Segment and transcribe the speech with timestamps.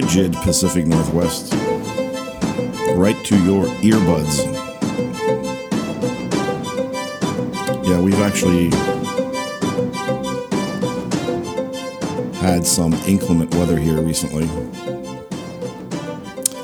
[0.00, 1.52] frigid Pacific Northwest,
[2.94, 4.44] right to your earbuds.
[7.84, 8.70] Yeah, we've actually
[12.38, 14.46] had some inclement weather here recently.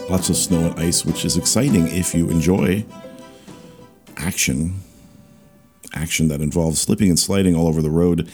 [0.09, 2.87] Lots of snow and ice, which is exciting if you enjoy
[4.17, 4.81] action.
[5.93, 8.31] Action that involves slipping and sliding all over the road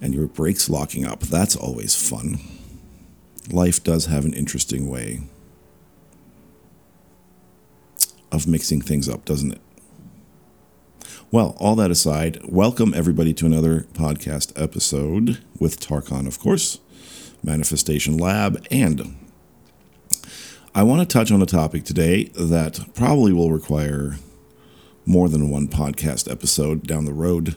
[0.00, 1.20] and your brakes locking up.
[1.20, 2.53] That's always fun.
[3.50, 5.20] Life does have an interesting way
[8.32, 9.60] of mixing things up, doesn't it?
[11.30, 16.78] Well, all that aside, welcome everybody to another podcast episode with Tarkon, of course,
[17.42, 19.16] Manifestation Lab, and
[20.74, 24.16] I want to touch on a topic today that probably will require
[25.04, 27.56] more than one podcast episode down the road.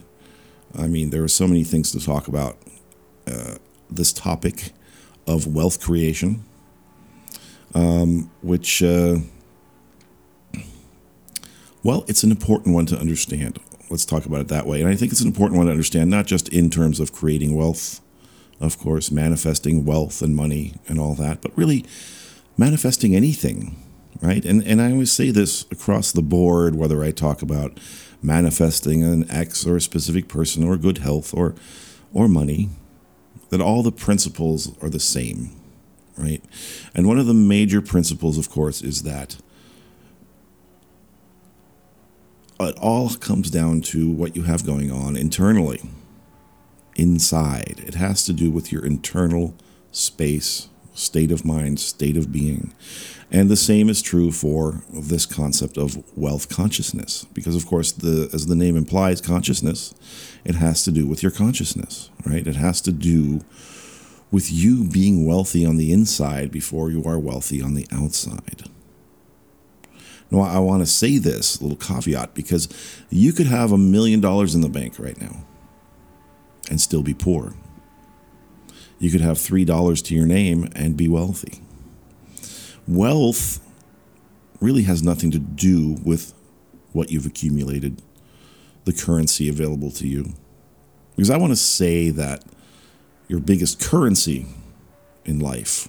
[0.76, 2.58] I mean, there are so many things to talk about.
[3.26, 3.56] Uh,
[3.90, 4.72] this topic
[5.28, 6.42] of wealth creation,
[7.74, 9.16] um, which, uh,
[11.84, 13.60] well, it's an important one to understand.
[13.90, 14.80] Let's talk about it that way.
[14.80, 17.54] And I think it's an important one to understand, not just in terms of creating
[17.54, 18.00] wealth,
[18.60, 21.84] of course, manifesting wealth and money and all that, but really
[22.56, 23.76] manifesting anything,
[24.20, 24.44] right?
[24.44, 27.78] And and I always say this across the board, whether I talk about
[28.20, 31.54] manifesting an ex or a specific person or good health or
[32.12, 32.70] or money,
[33.50, 35.50] that all the principles are the same,
[36.16, 36.42] right?
[36.94, 39.38] And one of the major principles, of course, is that
[42.60, 45.80] it all comes down to what you have going on internally,
[46.96, 47.82] inside.
[47.86, 49.54] It has to do with your internal
[49.92, 52.74] space state of mind, state of being.
[53.30, 58.30] And the same is true for this concept of wealth consciousness, because of course, the
[58.32, 59.94] as the name implies, consciousness,
[60.44, 62.46] it has to do with your consciousness, right?
[62.46, 63.40] It has to do
[64.30, 68.64] with you being wealthy on the inside before you are wealthy on the outside.
[70.30, 72.68] Now, I want to say this little caveat because
[73.08, 75.44] you could have a million dollars in the bank right now
[76.70, 77.54] and still be poor
[78.98, 81.60] you could have $3 to your name and be wealthy.
[82.88, 83.60] Wealth
[84.60, 86.34] really has nothing to do with
[86.92, 88.02] what you've accumulated,
[88.84, 90.32] the currency available to you.
[91.14, 92.44] Because I want to say that
[93.28, 94.46] your biggest currency
[95.24, 95.88] in life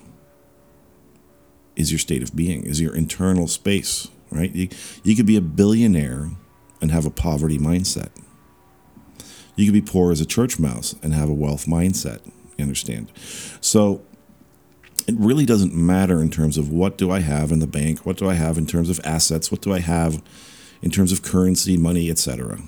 [1.76, 4.54] is your state of being, is your internal space, right?
[4.54, 4.68] You,
[5.04, 6.32] you could be a billionaire
[6.82, 8.10] and have a poverty mindset.
[9.56, 12.20] You could be poor as a church mouse and have a wealth mindset.
[12.58, 13.12] You understand?
[13.62, 14.02] So
[15.10, 18.18] it really doesn't matter in terms of what do I have in the bank, what
[18.18, 20.22] do I have in terms of assets, what do I have
[20.84, 22.60] in terms of currency, money, etc.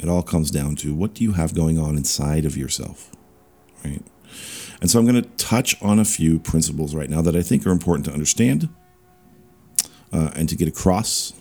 [0.00, 3.12] It all comes down to what do you have going on inside of yourself,
[3.84, 4.02] right?
[4.80, 7.64] And so I'm going to touch on a few principles right now that I think
[7.64, 8.68] are important to understand
[10.12, 11.32] uh, and to get across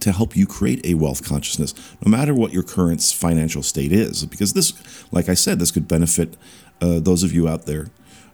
[0.00, 1.72] to help you create a wealth consciousness,
[2.04, 4.26] no matter what your current financial state is.
[4.26, 4.72] Because this,
[5.12, 6.36] like I said, this could benefit
[6.80, 7.88] uh, those of you out there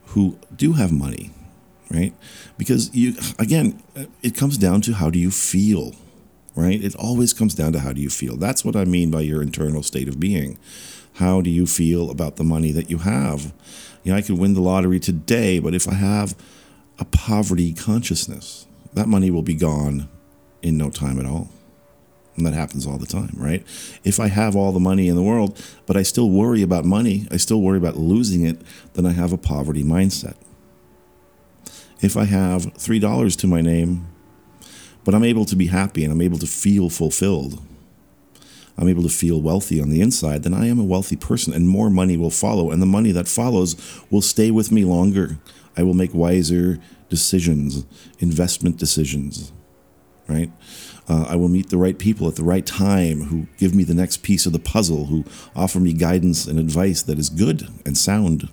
[0.09, 1.31] who do have money,
[1.91, 2.15] right?
[2.57, 3.83] Because you, again,
[4.23, 5.95] it comes down to how do you feel,
[6.55, 6.83] right?
[6.83, 8.37] It always comes down to how do you feel.
[8.37, 10.59] That's what I mean by your internal state of being.
[11.15, 13.53] How do you feel about the money that you have?
[14.03, 16.37] You know, I could win the lottery today, but if I have
[16.99, 20.09] a poverty consciousness, that money will be gone
[20.63, 21.51] in no time at all.
[22.39, 23.67] And that happens all the time, right?
[24.05, 27.27] If I have all the money in the world, but I still worry about money,
[27.33, 28.63] I still worry about losing it,
[28.95, 30.37] then I have a poverty mindset.
[32.01, 34.07] If I have $3 to my name,
[35.03, 37.61] but I'm able to be happy and I'm able to feel fulfilled,
[38.77, 41.69] I'm able to feel wealthy on the inside, then I am a wealthy person and
[41.69, 42.71] more money will follow.
[42.71, 43.75] And the money that follows
[44.11, 45.39] will stay with me longer.
[45.77, 47.85] I will make wiser decisions,
[48.21, 49.51] investment decisions
[50.29, 50.53] right?
[51.09, 53.95] Uh, I will meet the right people at the right time who give me the
[53.95, 55.25] next piece of the puzzle, who
[55.57, 58.49] offer me guidance and advice that is good and sound.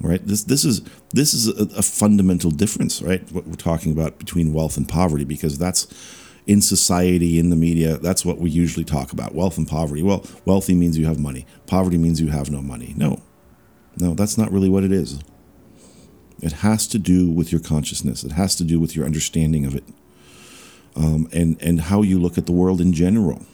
[0.00, 0.26] Right?
[0.26, 3.30] This this is this is a, a fundamental difference, right?
[3.32, 5.86] What we're talking about between wealth and poverty, because that's
[6.46, 10.02] in society, in the media, that's what we usually talk about wealth and poverty.
[10.02, 12.92] Well, wealthy means you have money, poverty means you have no money.
[12.96, 13.22] No,
[13.96, 15.20] no, that's not really what it is.
[16.40, 18.24] It has to do with your consciousness.
[18.24, 19.84] It has to do with your understanding of it,
[20.96, 23.44] um, and and how you look at the world in general,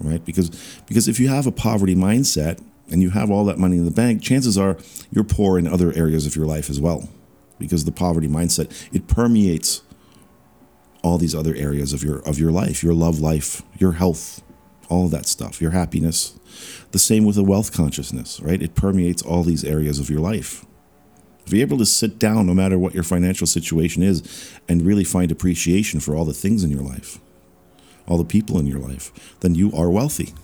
[0.00, 0.24] right?
[0.24, 0.50] Because
[0.86, 2.60] because if you have a poverty mindset
[2.90, 4.78] and you have all that money in the bank, chances are
[5.10, 7.08] you're poor in other areas of your life as well,
[7.58, 9.82] because the poverty mindset it permeates
[11.02, 14.42] all these other areas of your of your life, your love life, your health,
[14.88, 16.38] all that stuff, your happiness.
[16.92, 18.62] The same with a wealth consciousness, right?
[18.62, 20.64] It permeates all these areas of your life.
[21.52, 25.30] You're able to sit down, no matter what your financial situation is, and really find
[25.30, 27.18] appreciation for all the things in your life,
[28.06, 30.34] all the people in your life, then you are wealthy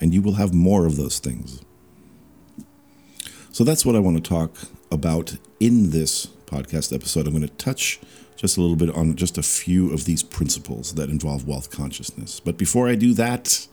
[0.00, 1.62] and you will have more of those things.
[3.52, 4.56] So that's what I want to talk
[4.92, 7.26] about in this podcast episode.
[7.26, 7.98] I'm going to touch
[8.36, 12.38] just a little bit on just a few of these principles that involve wealth consciousness.
[12.38, 13.66] But before I do that,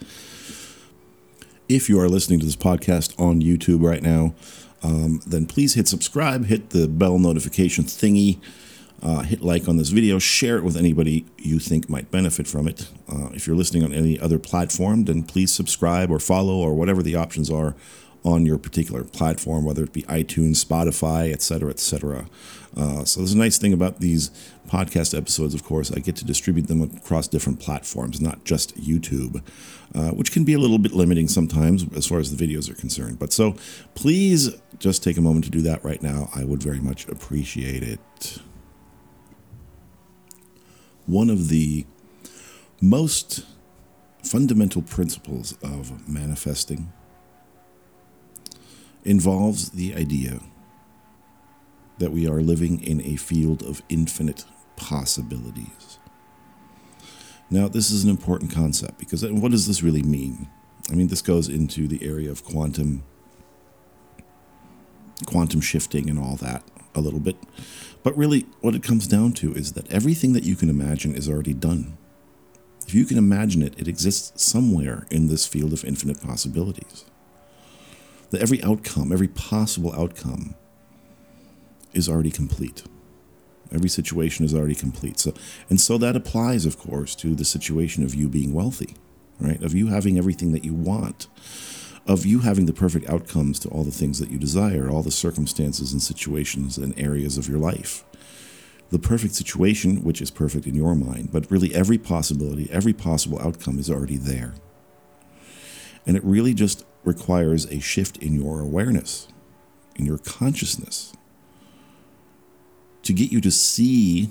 [1.69, 4.33] if you are listening to this podcast on YouTube right now,
[4.83, 8.39] um, then please hit subscribe, hit the bell notification thingy,
[9.01, 12.67] uh, hit like on this video, share it with anybody you think might benefit from
[12.67, 12.89] it.
[13.07, 17.03] Uh, if you're listening on any other platform, then please subscribe or follow or whatever
[17.03, 17.75] the options are
[18.23, 22.25] on your particular platform, whether it be iTunes, Spotify, etc., etc.
[22.75, 24.31] Uh, so there's a nice thing about these
[24.67, 25.53] podcast episodes.
[25.53, 29.41] Of course, I get to distribute them across different platforms, not just YouTube,
[29.93, 32.75] uh, which can be a little bit limiting sometimes as far as the videos are
[32.75, 33.17] concerned.
[33.19, 33.55] But so
[33.93, 34.49] please
[34.79, 36.29] just take a moment to do that right now.
[36.35, 38.39] I would very much appreciate it.
[41.05, 41.85] One of the
[42.81, 43.45] most
[44.23, 46.91] fundamental principles of manifesting
[49.03, 50.39] involves the idea
[51.97, 54.45] that we are living in a field of infinite
[54.75, 55.99] possibilities.
[57.49, 60.49] Now, this is an important concept because what does this really mean?
[60.91, 63.03] I mean, this goes into the area of quantum
[65.25, 66.63] quantum shifting and all that
[66.93, 67.37] a little bit.
[68.03, 71.29] But really, what it comes down to is that everything that you can imagine is
[71.29, 71.97] already done.
[72.87, 77.05] If you can imagine it, it exists somewhere in this field of infinite possibilities
[78.31, 80.55] that every outcome, every possible outcome,
[81.95, 82.83] is already complete.
[83.71, 85.19] Every situation is already complete.
[85.19, 85.33] So,
[85.69, 88.95] and so that applies, of course, to the situation of you being wealthy,
[89.39, 89.61] right?
[89.63, 91.27] Of you having everything that you want,
[92.07, 95.11] of you having the perfect outcomes to all the things that you desire, all the
[95.11, 98.05] circumstances and situations and areas of your life.
[98.91, 103.41] The perfect situation, which is perfect in your mind, but really every possibility, every possible
[103.41, 104.53] outcome is already there.
[106.05, 109.27] And it really just requires a shift in your awareness,
[109.95, 111.14] in your consciousness,
[113.05, 114.29] to get you to see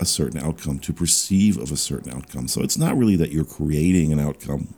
[0.00, 2.48] a certain outcome, to perceive of a certain outcome.
[2.48, 4.74] So it's not really that you're creating an outcome,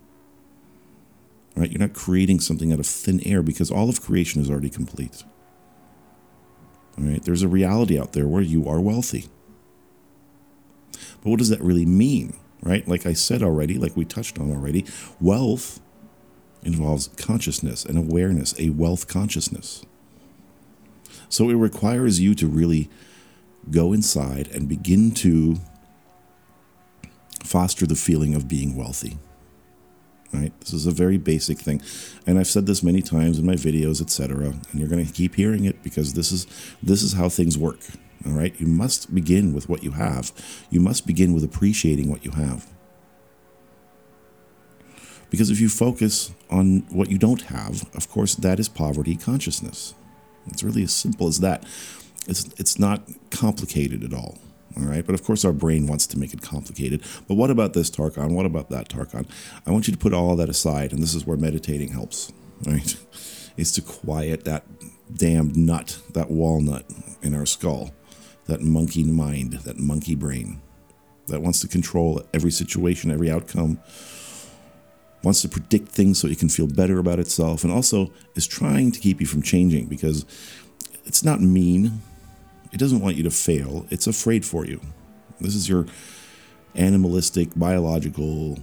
[1.57, 1.71] right?
[1.71, 5.25] You're not creating something out of thin air because all of creation is already complete.
[6.99, 9.27] All right, there's a reality out there where you are wealthy.
[10.93, 12.87] But what does that really mean, right?
[12.87, 14.85] Like I said already, like we touched on already,
[15.21, 15.81] wealth
[16.63, 19.85] involves consciousness and awareness, a wealth consciousness.
[21.29, 22.91] So it requires you to really
[23.71, 25.57] go inside and begin to
[27.43, 29.19] foster the feeling of being wealthy.
[30.33, 30.53] Right?
[30.61, 31.81] This is a very basic thing.
[32.27, 34.47] And I've said this many times in my videos, etc.
[34.71, 36.47] And you're going to keep hearing it because this is
[36.83, 37.79] this is how things work.
[38.27, 38.59] All right?
[38.61, 40.33] You must begin with what you have.
[40.71, 42.67] You must begin with appreciating what you have.
[45.31, 49.95] Because if you focus on what you don't have, of course, that is poverty consciousness.
[50.47, 51.65] It's really as simple as that.
[52.27, 54.39] It's, it's not complicated at all.
[54.77, 55.05] All right.
[55.05, 57.03] But of course, our brain wants to make it complicated.
[57.29, 58.33] But what about this Tarkon?
[58.33, 59.29] What about that Tarkon?
[59.67, 60.93] I want you to put all that aside.
[60.93, 62.33] And this is where meditating helps.
[62.67, 62.97] Right?
[63.57, 64.65] Is to quiet that
[65.15, 66.85] damned nut, that walnut
[67.23, 67.95] in our skull,
[68.47, 70.61] that monkey mind, that monkey brain
[71.29, 73.79] that wants to control every situation, every outcome,
[75.23, 78.93] wants to predict things so it can feel better about itself, and also is trying
[78.93, 80.27] to keep you from changing because
[81.07, 82.03] it's not mean.
[82.75, 84.81] It doesn't want you to fail, it's afraid for you.
[85.41, 85.87] This is your
[86.75, 88.59] animalistic, biological,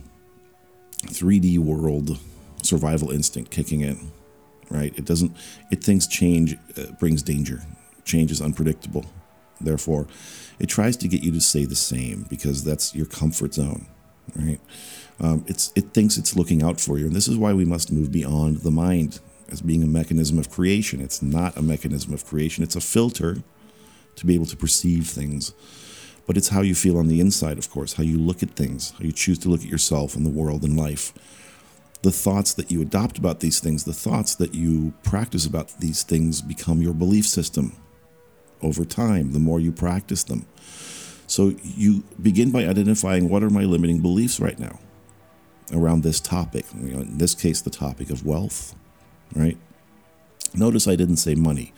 [1.04, 2.20] 3D world
[2.62, 4.12] survival instinct kicking in,
[4.70, 4.94] right?
[4.98, 5.32] It doesn't,
[5.72, 7.62] it thinks change uh, brings danger.
[8.04, 9.06] Change is unpredictable.
[9.62, 10.08] Therefore,
[10.60, 13.88] it tries to get you to stay the same because that's your comfort zone,
[14.36, 14.60] right?
[15.22, 17.06] Um, it's, it thinks it's looking out for you.
[17.06, 20.50] And this is why we must move beyond the mind as being a mechanism of
[20.50, 21.00] creation.
[21.00, 23.38] It's not a mechanism of creation, it's a filter
[24.16, 25.54] to be able to perceive things.
[26.28, 28.92] But it's how you feel on the inside, of course, how you look at things,
[28.92, 31.14] how you choose to look at yourself and the world and life.
[32.04, 36.04] The thoughts that you adopt about these things, the thoughts that you practice about these
[36.04, 37.76] things become your belief system
[38.62, 40.46] over time, the more you practice them.
[41.28, 44.80] So you begin by identifying what are my limiting beliefs right now?
[45.74, 46.66] around this topic.
[46.80, 48.76] You know, in this case, the topic of wealth,
[49.36, 49.58] right?
[50.54, 51.74] Notice I didn't say money.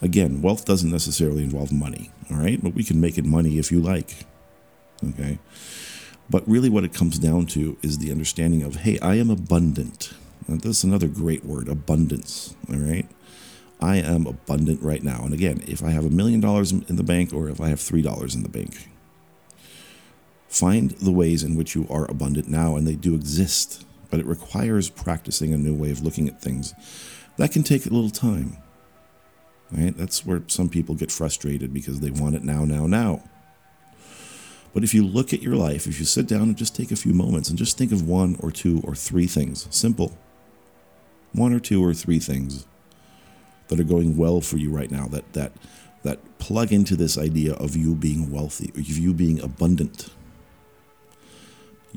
[0.00, 2.62] Again, wealth doesn't necessarily involve money, all right?
[2.62, 4.26] But we can make it money if you like,
[5.10, 5.38] okay?
[6.30, 10.12] But really, what it comes down to is the understanding of, hey, I am abundant.
[10.46, 13.08] And that's another great word, abundance, all right?
[13.80, 15.22] I am abundant right now.
[15.24, 17.78] And again, if I have a million dollars in the bank or if I have
[17.78, 18.88] $3 in the bank,
[20.48, 24.26] find the ways in which you are abundant now, and they do exist, but it
[24.26, 26.74] requires practicing a new way of looking at things.
[27.36, 28.56] That can take a little time.
[29.70, 29.96] Right?
[29.96, 33.22] That's where some people get frustrated because they want it now, now, now.
[34.72, 36.96] But if you look at your life, if you sit down and just take a
[36.96, 40.16] few moments and just think of one or two or three things, simple,
[41.32, 42.66] one or two or three things
[43.68, 45.52] that are going well for you right now, that that
[46.02, 50.10] that plug into this idea of you being wealthy, of you being abundant.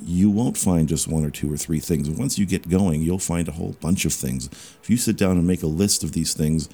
[0.01, 2.09] You won't find just one or two or three things.
[2.09, 4.47] Once you get going, you'll find a whole bunch of things.
[4.81, 6.69] If you sit down and make a list of these things,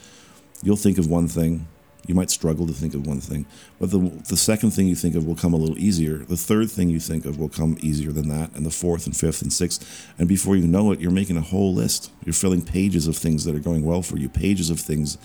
[0.63, 1.67] you'll think of one thing.
[2.05, 3.45] You might struggle to think of one thing,
[3.79, 3.99] but the,
[4.29, 6.19] the second thing you think of will come a little easier.
[6.19, 9.17] The third thing you think of will come easier than that, and the fourth and
[9.17, 10.09] fifth and sixth.
[10.17, 12.11] And before you know it, you're making a whole list.
[12.23, 15.17] You're filling pages of things that are going well for you, pages of things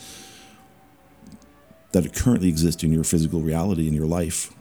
[1.93, 4.53] that currently exist in your physical reality in your life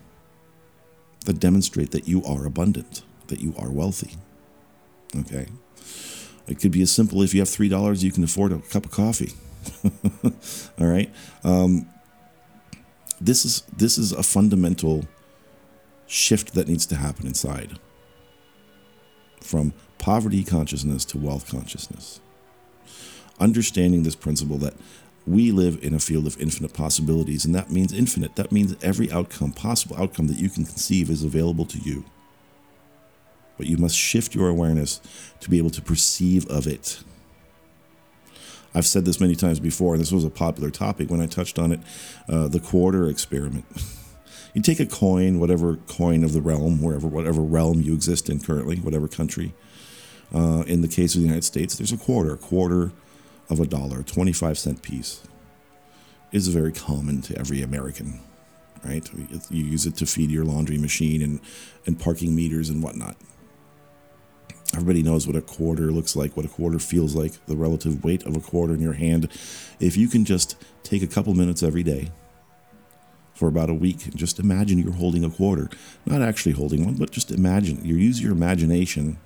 [1.26, 4.16] that demonstrate that you are abundant, that you are wealthy.
[5.16, 5.48] Okay?
[6.48, 8.92] It could be as simple if you have $3, you can afford a cup of
[8.92, 9.34] coffee.
[10.80, 11.12] All right.
[11.44, 11.90] Um,
[13.20, 15.06] this is this is a fundamental
[16.08, 17.80] shift that needs to happen inside
[19.40, 22.20] from poverty consciousness to wealth consciousness.
[23.40, 24.74] Understanding this principle that
[25.28, 28.36] we live in a field of infinite possibilities, and that means infinite.
[28.36, 32.06] That means every outcome, possible outcome that you can conceive, is available to you.
[33.58, 35.00] But you must shift your awareness
[35.40, 37.04] to be able to perceive of it.
[38.74, 41.60] I've said this many times before, and this was a popular topic when I touched
[41.60, 41.80] on it
[42.30, 43.66] uh, the quarter experiment.
[44.54, 48.40] you take a coin, whatever coin of the realm, wherever, whatever realm you exist in
[48.40, 49.54] currently, whatever country.
[50.34, 52.94] Uh, in the case of the United States, there's a quarter, a quarter
[53.50, 55.22] of a dollar, a 25 cent piece.
[56.32, 58.22] Is very common to every American,
[58.86, 59.06] right?
[59.50, 61.42] You use it to feed your laundry machine and,
[61.86, 63.18] and parking meters and whatnot.
[64.74, 68.26] Everybody knows what a quarter looks like, what a quarter feels like, the relative weight
[68.26, 69.28] of a quarter in your hand.
[69.80, 72.10] If you can just take a couple minutes every day
[73.34, 75.68] for about a week just imagine you're holding a quarter,
[76.06, 77.84] not actually holding one, but just imagine.
[77.84, 79.18] You use your imagination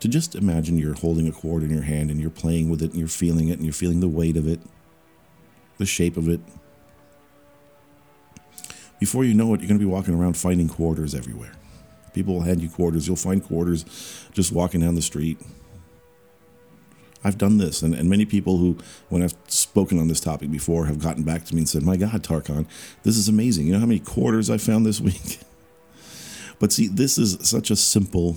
[0.00, 2.90] to just imagine you're holding a quarter in your hand and you're playing with it
[2.90, 4.60] and you're feeling it and you're feeling the weight of it,
[5.78, 6.40] the shape of it.
[8.98, 11.52] Before you know it, you're going to be walking around finding quarters everywhere.
[12.12, 13.06] People will hand you quarters.
[13.06, 13.84] You'll find quarters
[14.32, 15.38] just walking down the street.
[17.24, 18.78] I've done this, and, and many people who,
[19.08, 21.96] when I've spoken on this topic before, have gotten back to me and said, My
[21.96, 22.66] God, Tarkan,
[23.04, 23.66] this is amazing.
[23.66, 25.38] You know how many quarters I found this week?
[26.58, 28.36] but see, this is such a simple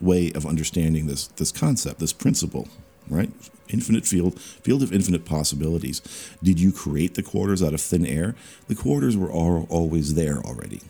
[0.00, 2.66] way of understanding this, this concept, this principle,
[3.08, 3.30] right?
[3.68, 6.02] Infinite field, field of infinite possibilities.
[6.42, 8.34] Did you create the quarters out of thin air?
[8.66, 10.80] The quarters were all, always there already.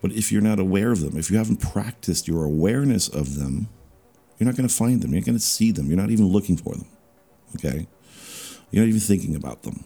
[0.00, 3.68] But if you're not aware of them, if you haven't practiced your awareness of them,
[4.38, 5.10] you're not going to find them.
[5.10, 5.86] You're not going to see them.
[5.86, 6.86] You're not even looking for them.
[7.56, 7.88] Okay?
[8.70, 9.84] You're not even thinking about them.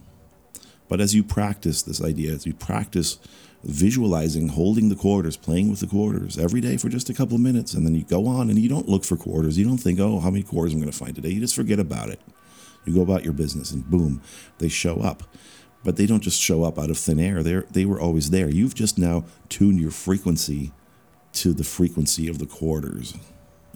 [0.87, 3.17] But as you practice this idea, as you practice
[3.63, 7.41] visualizing, holding the quarters, playing with the quarters every day for just a couple of
[7.41, 9.57] minutes, and then you go on and you don't look for quarters.
[9.57, 11.29] You don't think, oh, how many quarters I'm going to find today.
[11.29, 12.19] You just forget about it.
[12.85, 14.21] You go about your business, and boom,
[14.57, 15.23] they show up
[15.83, 17.43] but they don't just show up out of thin air.
[17.43, 18.49] They they were always there.
[18.49, 20.71] You've just now tuned your frequency
[21.33, 23.15] to the frequency of the quarters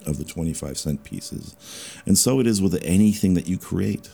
[0.05, 1.55] of the 25 cent pieces.
[2.05, 4.09] And so it is with anything that you create.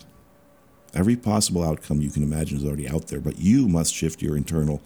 [0.93, 4.37] Every possible outcome you can imagine is already out there, but you must shift your
[4.37, 4.81] internal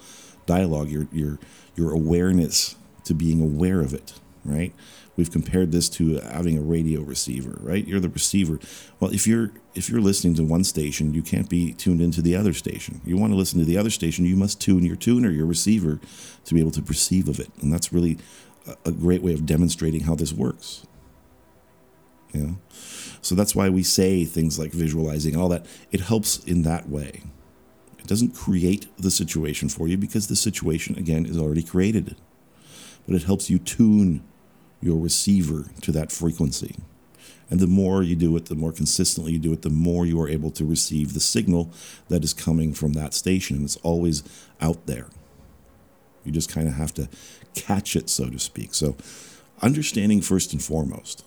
[0.45, 1.39] dialogue, your your
[1.75, 4.73] your awareness to being aware of it, right?
[5.17, 7.85] We've compared this to having a radio receiver, right?
[7.85, 8.59] You're the receiver.
[8.99, 12.35] Well, if you're if you're listening to one station, you can't be tuned into the
[12.35, 13.01] other station.
[13.03, 15.99] You want to listen to the other station, you must tune your tuner, your receiver,
[16.45, 17.49] to be able to perceive of it.
[17.61, 18.19] And that's really
[18.85, 20.85] a great way of demonstrating how this works.
[22.33, 22.57] Know?
[23.21, 25.65] So that's why we say things like visualizing and all that.
[25.91, 27.23] It helps in that way.
[27.97, 32.15] It doesn't create the situation for you because the situation, again, is already created.
[33.07, 34.23] But it helps you tune
[34.81, 36.75] your receiver to that frequency.
[37.49, 40.19] And the more you do it, the more consistently you do it, the more you
[40.21, 41.71] are able to receive the signal
[42.09, 43.55] that is coming from that station.
[43.55, 44.23] And it's always
[44.59, 45.07] out there.
[46.25, 47.07] You just kind of have to
[47.55, 48.73] catch it, so to speak.
[48.73, 48.97] So,
[49.61, 51.23] understanding first and foremost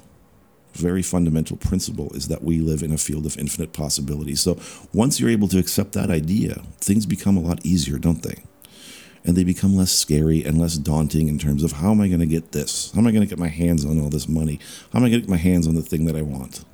[0.75, 4.41] very fundamental principle is that we live in a field of infinite possibilities.
[4.41, 4.59] So
[4.93, 8.45] once you're able to accept that idea, things become a lot easier, don't they?
[9.25, 12.21] And they become less scary and less daunting in terms of how am I going
[12.21, 12.91] to get this?
[12.93, 14.59] How am I going to get my hands on all this money?
[14.93, 16.65] How am I going to get my hands on the thing that I want?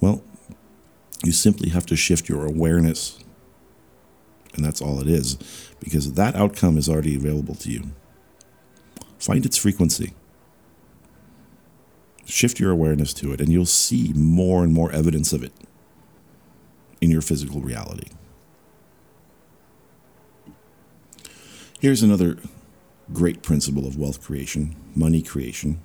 [0.00, 0.24] Well,
[1.22, 3.18] you simply have to shift your awareness.
[4.54, 5.38] And that's all it is,
[5.80, 7.84] because that outcome is already available to you.
[9.18, 10.14] Find its frequency
[12.24, 15.52] shift your awareness to it, and you'll see more and more evidence of it
[17.00, 18.08] in your physical reality.
[21.82, 22.36] Here's another
[23.12, 25.80] great principle of wealth creation, money creation.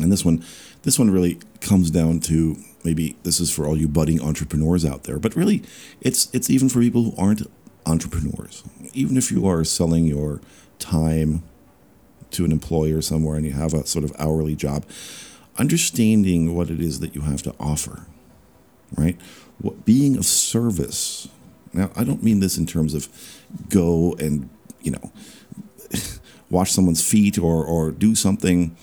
[0.00, 0.44] And this one
[0.82, 5.04] this one really comes down to maybe this is for all you budding entrepreneurs out
[5.04, 5.62] there, but really
[6.00, 7.48] it's it's even for people who aren't
[7.86, 8.64] entrepreneurs.
[8.94, 10.40] Even if you are selling your
[10.80, 11.44] time
[12.32, 14.84] to an employer somewhere and you have a sort of hourly job,
[15.56, 18.06] understanding what it is that you have to offer,
[18.96, 19.20] right?
[19.60, 21.28] What being of service.
[21.78, 23.08] Now, I don't mean this in terms of
[23.68, 24.50] go and,
[24.82, 25.12] you know,
[26.50, 28.76] wash someone's feet or, or do something,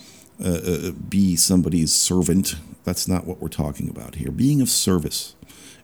[0.44, 2.56] uh, uh, be somebody's servant.
[2.86, 4.32] That's not what we're talking about here.
[4.32, 5.36] Being of service,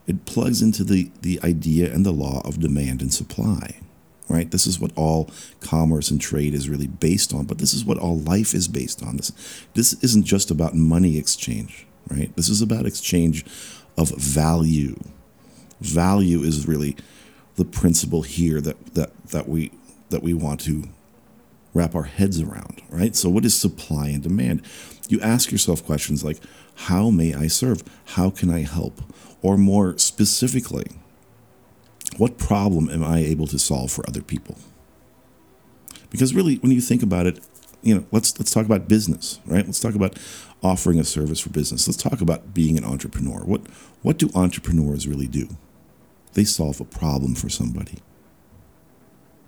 [0.06, 3.78] it plugs into the, the idea and the law of demand and supply
[4.28, 4.50] right?
[4.50, 7.98] This is what all commerce and trade is really based on, but this is what
[7.98, 9.18] all life is based on.
[9.18, 9.30] This
[9.74, 12.34] this isn't just about money exchange, right?
[12.34, 13.44] This is about exchange
[13.98, 14.96] of value.
[15.84, 16.96] Value is really
[17.56, 19.72] the principle here that that that we
[20.10, 20.84] that we want to
[21.74, 23.16] wrap our heads around, right?
[23.16, 24.62] So what is supply and demand?
[25.08, 26.38] You ask yourself questions like
[26.74, 27.82] how may I serve?
[28.06, 29.00] How can I help?
[29.42, 30.86] Or more specifically,
[32.16, 34.56] what problem am I able to solve for other people?
[36.10, 37.40] Because really, when you think about it,
[37.82, 39.64] you know, let's let's talk about business, right?
[39.64, 40.18] Let's talk about
[40.62, 41.88] offering a service for business.
[41.88, 43.40] Let's talk about being an entrepreneur.
[43.40, 43.62] What
[44.02, 45.48] what do entrepreneurs really do?
[46.34, 47.98] They solve a problem for somebody.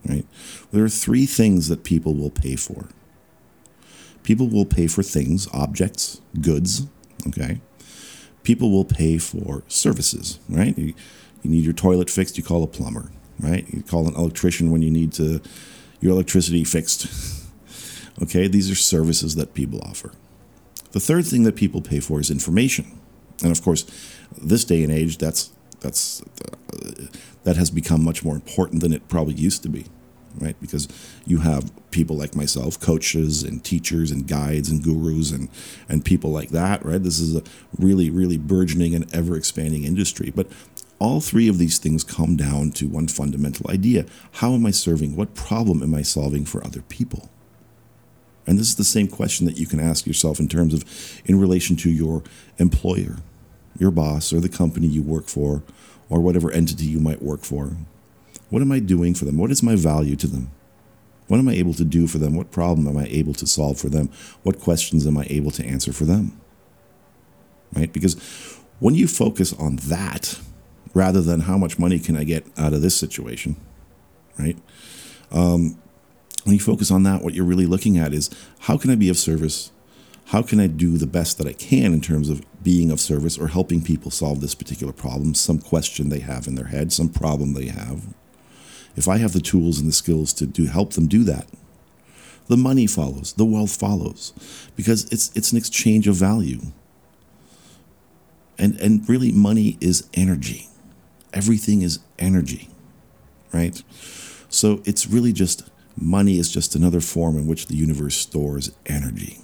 [0.07, 0.27] Right?
[0.71, 2.89] There are three things that people will pay for.
[4.23, 6.87] People will pay for things, objects, goods,
[7.27, 7.61] okay?
[8.43, 10.77] People will pay for services, right?
[10.77, 10.95] You
[11.43, 13.67] need your toilet fixed, you call a plumber, right?
[13.73, 15.41] You call an electrician when you need to
[16.01, 17.07] your electricity fixed.
[18.23, 20.13] okay, these are services that people offer.
[20.93, 22.99] The third thing that people pay for is information.
[23.43, 23.85] And of course,
[24.41, 25.51] this day and age, that's
[25.85, 27.07] that's uh,
[27.45, 29.85] that has become much more important than it probably used to be,
[30.41, 30.57] right?
[30.61, 30.89] Because
[31.27, 35.49] you have people like myself, coaches and teachers and guides and gurus and
[35.89, 37.03] and people like that, right?
[37.03, 37.43] This is a
[37.79, 40.33] really really burgeoning and ever expanding industry.
[40.35, 40.49] But
[40.99, 45.15] all three of these things come down to one fundamental idea How am I serving?
[45.15, 47.29] What problem am I solving for other people?
[48.47, 50.85] And this is the same question that you can ask yourself in terms of
[51.25, 52.23] in relation to your
[52.59, 53.19] employer,
[53.79, 55.63] your boss, or the company you work for,
[56.09, 57.77] or whatever entity you might work for.
[58.51, 59.37] What am I doing for them?
[59.37, 60.51] What is my value to them?
[61.27, 62.37] What am I able to do for them?
[62.37, 64.11] What problem am I able to solve for them?
[64.43, 66.39] What questions am I able to answer for them?
[67.75, 67.93] Right?
[67.93, 68.15] Because
[68.79, 70.39] when you focus on that,
[70.93, 73.57] rather than how much money can I get out of this situation,
[74.39, 74.57] right?
[75.33, 75.77] Um,
[76.45, 79.09] when you focus on that, what you're really looking at is how can I be
[79.09, 79.73] of service?
[80.27, 83.39] How can I do the best that I can in terms of being of service
[83.39, 87.09] or helping people solve this particular problem, some question they have in their head, some
[87.09, 88.15] problem they have?
[88.97, 91.47] If I have the tools and the skills to do help them do that,
[92.47, 94.33] the money follows, the wealth follows,
[94.77, 96.61] because it's it's an exchange of value.
[98.59, 100.69] And and really money is energy
[101.35, 102.71] everything is energy,
[103.53, 103.83] right?
[104.49, 105.69] So it's really just
[106.01, 109.39] money is just another form in which the universe stores energy.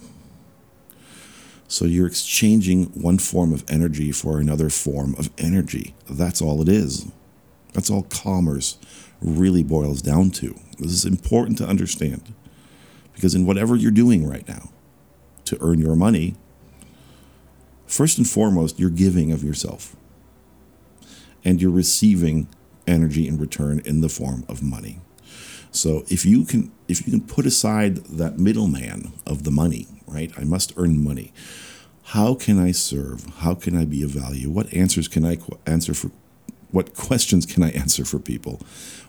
[1.71, 5.95] So you're exchanging one form of energy for another form of energy.
[6.09, 7.09] That's all it is.
[7.71, 8.77] That's all commerce
[9.21, 10.59] really boils down to.
[10.79, 12.33] This is important to understand
[13.13, 14.69] because in whatever you're doing right now
[15.45, 16.35] to earn your money,
[17.87, 19.95] first and foremost, you're giving of yourself
[21.45, 22.49] and you're receiving
[22.85, 24.99] energy in return in the form of money.
[25.71, 30.31] So if you can if you can put aside that middleman of the money, right?
[30.37, 31.33] I must earn money.
[32.03, 33.25] How can I serve?
[33.37, 34.49] How can I be of value?
[34.49, 36.11] What answers can I answer for
[36.71, 38.61] what questions can I answer for people?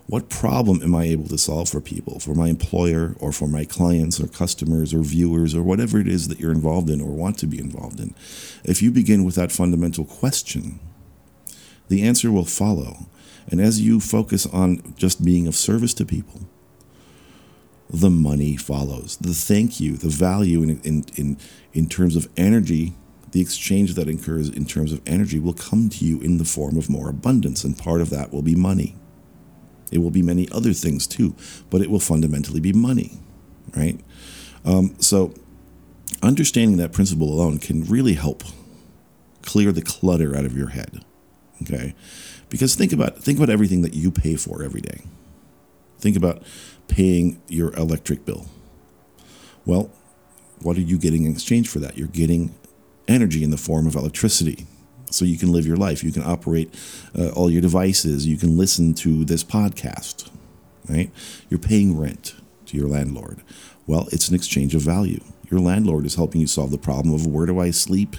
[0.07, 3.64] What problem am I able to solve for people, for my employer or for my
[3.64, 7.38] clients or customers or viewers or whatever it is that you're involved in or want
[7.38, 8.14] to be involved in?
[8.64, 10.81] If you begin with that fundamental question,
[11.88, 13.07] the answer will follow.
[13.49, 16.42] And as you focus on just being of service to people,
[17.92, 19.16] the money follows.
[19.18, 21.37] The thank you, the value in, in, in,
[21.72, 22.94] in terms of energy,
[23.33, 26.76] the exchange that occurs in terms of energy will come to you in the form
[26.78, 27.64] of more abundance.
[27.64, 28.96] And part of that will be money.
[29.90, 31.35] It will be many other things too,
[31.68, 33.20] but it will fundamentally be money,
[33.76, 34.00] right?
[34.64, 35.35] Um, so,
[36.22, 38.42] understanding that principle alone can really help
[39.42, 41.05] clear the clutter out of your head.
[41.61, 41.94] Okay,
[42.48, 45.02] because think about think about everything that you pay for every day.
[46.03, 46.43] Think about
[46.88, 48.47] paying your electric bill.
[49.65, 49.88] Well,
[50.61, 51.97] what are you getting in exchange for that?
[51.97, 52.53] You're getting
[53.07, 54.67] energy in the form of electricity
[55.11, 56.03] so you can live your life.
[56.03, 56.75] You can operate
[57.17, 58.27] uh, all your devices.
[58.27, 60.29] You can listen to this podcast,
[60.88, 61.12] right?
[61.49, 62.35] You're paying rent
[62.67, 63.41] to your landlord.
[63.87, 65.23] Well, it's an exchange of value.
[65.53, 68.17] Your landlord is helping you solve the problem of where do I sleep?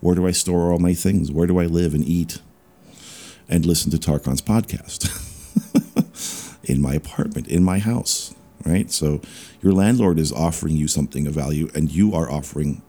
[0.00, 1.32] Where do I store all my things?
[1.32, 2.42] Where do I live and eat?
[3.48, 5.30] And listen to Tarkon's podcast
[6.64, 8.90] in my apartment, in my house, right?
[8.90, 9.20] So
[9.62, 12.82] your landlord is offering you something of value, and you are offering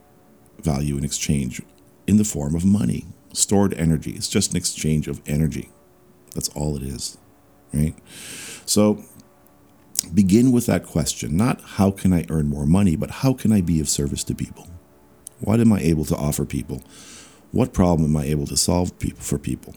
[0.62, 1.62] value in exchange
[2.08, 3.06] in the form of money
[3.38, 4.12] stored energy.
[4.12, 5.70] It's just an exchange of energy.
[6.34, 7.18] That's all it is,
[7.74, 7.96] right?
[8.66, 9.04] So
[10.14, 13.62] begin with that question not how can I earn more money, but how can I
[13.62, 14.68] be of service to people?
[15.40, 16.82] What am I able to offer people?
[17.52, 19.76] What problem am I able to solve people for people?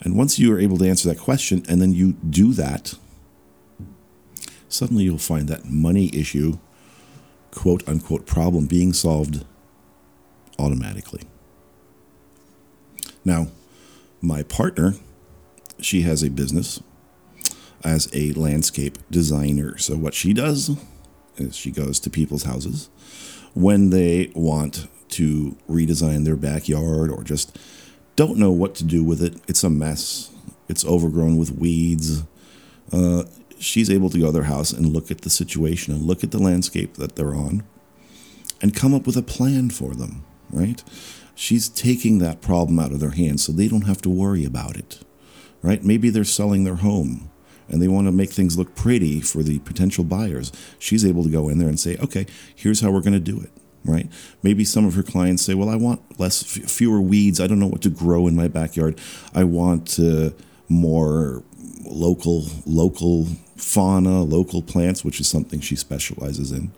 [0.00, 2.94] And once you are able to answer that question and then you do that,
[4.68, 6.58] suddenly you'll find that money issue,
[7.50, 9.44] quote unquote, problem being solved
[10.58, 11.22] automatically.
[13.24, 13.48] Now,
[14.20, 14.94] my partner,
[15.80, 16.80] she has a business
[17.84, 19.78] as a landscape designer.
[19.78, 20.76] So, what she does
[21.36, 22.88] is she goes to people's houses
[23.54, 27.56] when they want to redesign their backyard or just
[28.18, 29.34] don't know what to do with it.
[29.48, 30.30] It's a mess,
[30.68, 32.24] it's overgrown with weeds.
[32.92, 33.24] Uh,
[33.58, 36.30] she's able to go to their house and look at the situation and look at
[36.30, 37.62] the landscape that they're on
[38.60, 40.82] and come up with a plan for them, right?
[41.38, 44.76] she's taking that problem out of their hands so they don't have to worry about
[44.76, 44.98] it,
[45.62, 45.84] right?
[45.84, 47.30] Maybe they're selling their home
[47.68, 50.50] and they want to make things look pretty for the potential buyers.
[50.80, 52.26] She's able to go in there and say, okay,
[52.56, 53.50] here's how we're going to do it.
[53.84, 54.10] Right?
[54.42, 57.40] Maybe some of her clients say, "Well, I want less, fewer weeds.
[57.40, 59.00] I don't know what to grow in my backyard.
[59.34, 60.30] I want uh,
[60.68, 61.42] more
[61.84, 63.26] local, local
[63.56, 66.72] fauna, local plants, which is something she specializes in."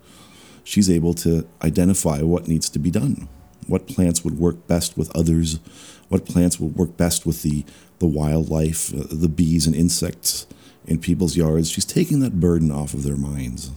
[0.63, 3.27] She's able to identify what needs to be done
[3.67, 5.59] what plants would work best with others,
[6.09, 7.63] what plants would work best with the,
[7.99, 10.45] the wildlife, uh, the bees and insects
[10.85, 11.69] in people's yards.
[11.69, 13.71] She's taking that burden off of their minds,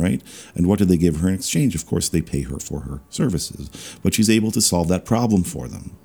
[0.00, 0.22] right?
[0.54, 1.74] And what do they give her in exchange?
[1.74, 3.70] Of course, they pay her for her services,
[4.02, 5.96] but she's able to solve that problem for them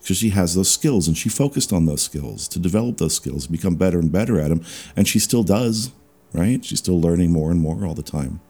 [0.00, 3.46] because she has those skills and she focused on those skills to develop those skills,
[3.46, 4.64] become better and better at them,
[4.96, 5.92] and she still does,
[6.32, 6.64] right?
[6.64, 8.40] She's still learning more and more all the time.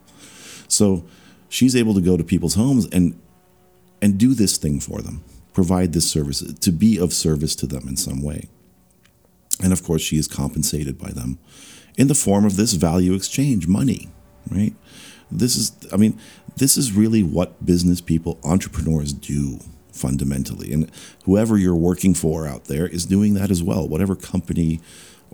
[0.66, 1.04] So
[1.50, 3.18] she's able to go to people's homes and
[4.00, 7.86] and do this thing for them, provide this service, to be of service to them
[7.86, 8.48] in some way.
[9.62, 11.38] And of course, she is compensated by them
[11.96, 14.10] in the form of this value exchange, money,
[14.50, 14.74] right?
[15.30, 16.18] This is, I mean,
[16.56, 19.60] this is really what business people, entrepreneurs do
[19.92, 20.72] fundamentally.
[20.72, 20.90] And
[21.24, 23.86] whoever you're working for out there is doing that as well.
[23.88, 24.80] Whatever company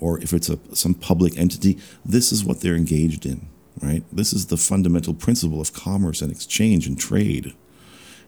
[0.00, 3.48] or if it's a some public entity, this is what they're engaged in,
[3.82, 4.04] right?
[4.12, 7.54] This is the fundamental principle of commerce and exchange and trade.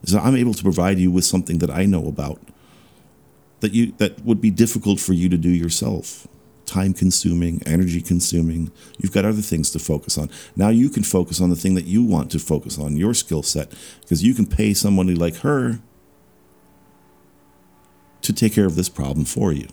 [0.05, 2.41] So I'm able to provide you with something that I know about
[3.61, 6.27] that you that would be difficult for you to do yourself.
[6.71, 8.71] Time consuming, energy consuming.
[8.97, 10.31] You've got other things to focus on.
[10.55, 13.43] Now you can focus on the thing that you want to focus on, your skill
[13.43, 15.81] set, because you can pay somebody like her
[18.23, 19.67] to take care of this problem for you.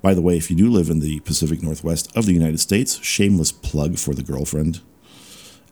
[0.00, 3.02] By the way, if you do live in the Pacific Northwest of the United States,
[3.02, 4.82] shameless plug for the girlfriend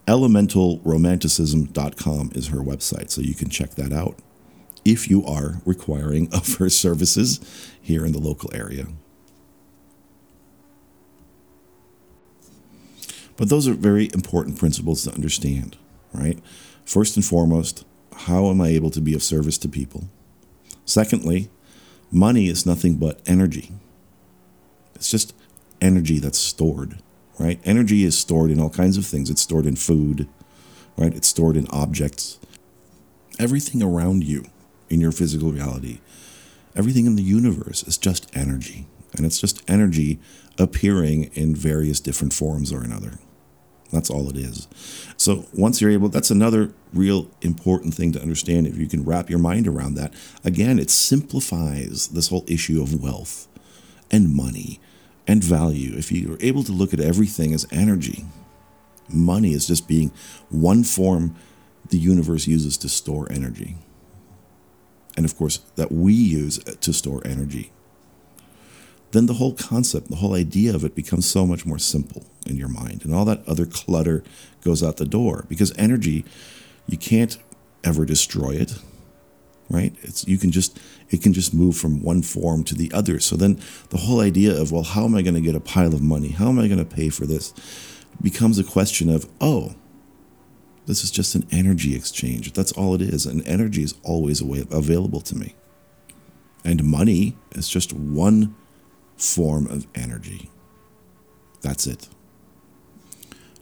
[0.09, 4.19] elementalromanticism.com is her website, so you can check that out
[4.85, 7.41] if you are requiring of her services
[7.81, 8.87] here in the local area.
[13.37, 15.77] But those are very important principles to understand,
[16.13, 16.39] right?
[16.85, 20.05] First and foremost, how am I able to be of service to people?
[20.85, 21.49] Secondly,
[22.11, 23.73] money is nothing but energy.
[24.95, 25.35] It's just
[25.81, 27.03] energy that's stored
[27.43, 27.61] right?
[27.65, 29.29] Energy is stored in all kinds of things.
[29.31, 30.29] It's stored in food,
[30.97, 31.15] right?
[31.15, 32.39] It's stored in objects.
[33.39, 34.45] Everything around you
[34.93, 36.01] in your physical reality,
[36.77, 38.87] everything in the universe is just energy.
[39.17, 40.21] And it's just energy
[40.59, 43.19] appearing in various different forms or another.
[43.91, 44.69] That's all it is.
[45.19, 48.67] So once you're able, that's another real important thing to understand.
[48.67, 53.03] If you can wrap your mind around that, again, it simplifies this whole issue of
[53.03, 53.49] wealth
[54.11, 54.81] and money
[55.27, 58.25] and value, if you are able to look at everything as energy,
[59.09, 60.11] money is just being
[60.49, 61.37] one form
[61.91, 63.77] the universe uses to store energy.
[65.17, 67.73] And of course, that we use to store energy.
[69.11, 72.57] Then the whole concept, the whole idea of it becomes so much more simple in
[72.57, 73.05] your mind.
[73.05, 74.25] And all that other clutter
[74.63, 76.25] goes out the door because energy,
[76.87, 77.37] you can't
[77.85, 78.79] ever destroy it
[79.69, 80.79] right it's you can just
[81.11, 84.61] it can just move from one form to the other so then the whole idea
[84.61, 86.67] of well how am i going to get a pile of money how am i
[86.67, 87.53] going to pay for this
[88.21, 89.75] becomes a question of oh
[90.87, 92.53] this is just an energy exchange.
[92.53, 93.27] That's all it is.
[93.27, 95.55] And energy is always available to me.
[96.65, 98.55] And money is just one
[99.17, 100.51] form of energy.
[101.61, 102.09] That's it.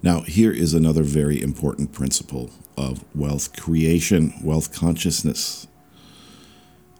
[0.02, 5.66] Now here is another very important principle of wealth creation wealth consciousness.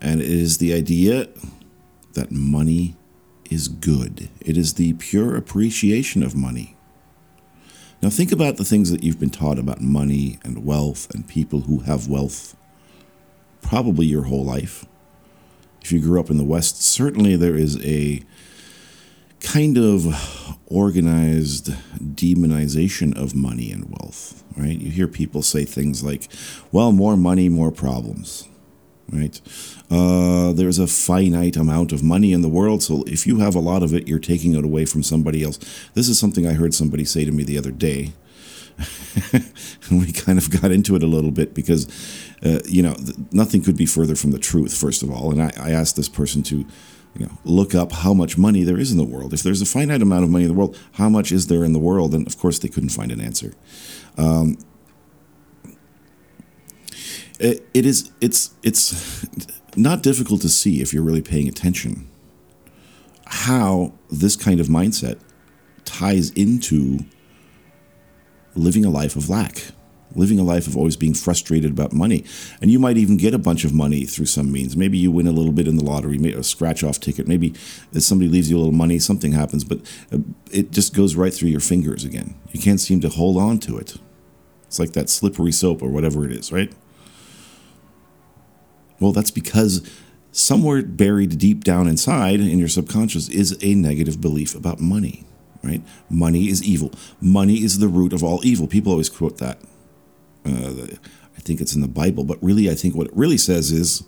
[0.03, 1.29] And it is the idea
[2.15, 2.97] that money
[3.51, 4.29] is good.
[4.41, 6.77] It is the pure appreciation of money.
[8.03, 11.63] Now, think about the things that you've been taught about money and wealth and people
[11.63, 12.57] who have wealth
[13.61, 14.87] probably your whole life.
[15.83, 18.23] If you grew up in the West, certainly there is a
[19.41, 24.79] kind of organized demonization of money and wealth, right?
[24.79, 26.29] You hear people say things like,
[26.73, 28.49] well, more money, more problems
[29.13, 29.41] right?
[29.91, 33.61] Uh, there's a finite amount of money in the world, so if you have a
[33.61, 35.59] lot of it, you're taking it away from somebody else.
[35.95, 38.13] This is something I heard somebody say to me the other day.
[39.33, 39.45] and
[40.01, 41.87] we kind of got into it a little bit because,
[42.45, 45.31] uh, you know, th- nothing could be further from the truth, first of all.
[45.31, 46.59] And I, I asked this person to,
[47.17, 49.35] you know, look up how much money there is in the world.
[49.35, 51.73] If there's a finite amount of money in the world, how much is there in
[51.73, 52.15] the world?
[52.15, 53.53] And of course, they couldn't find an answer.
[54.17, 54.59] Um,
[57.41, 59.27] it, it is it's it's
[59.77, 62.07] not difficult to see if you're really paying attention
[63.25, 65.19] how this kind of mindset
[65.85, 66.99] ties into
[68.55, 69.73] living a life of lack
[70.17, 72.25] living a life of always being frustrated about money.
[72.61, 74.77] And you might even get a bunch of money through some means.
[74.77, 77.29] Maybe you win a little bit in the lottery maybe a scratch off ticket.
[77.29, 77.55] Maybe
[77.93, 79.79] somebody leaves you a little money something happens but
[80.13, 80.19] uh,
[80.51, 82.35] it just goes right through your fingers again.
[82.51, 83.99] You can't seem to hold on to it.
[84.65, 86.73] It's like that slippery soap or whatever it is right
[89.01, 89.89] well, that's because
[90.33, 95.25] somewhere buried deep down inside in your subconscious is a negative belief about money,
[95.63, 95.83] right?
[96.09, 96.93] Money is evil.
[97.21, 98.67] Money is the root of all evil.
[98.67, 99.59] People always quote that.
[100.45, 100.87] Uh,
[101.37, 104.05] I think it's in the Bible, but really, I think what it really says is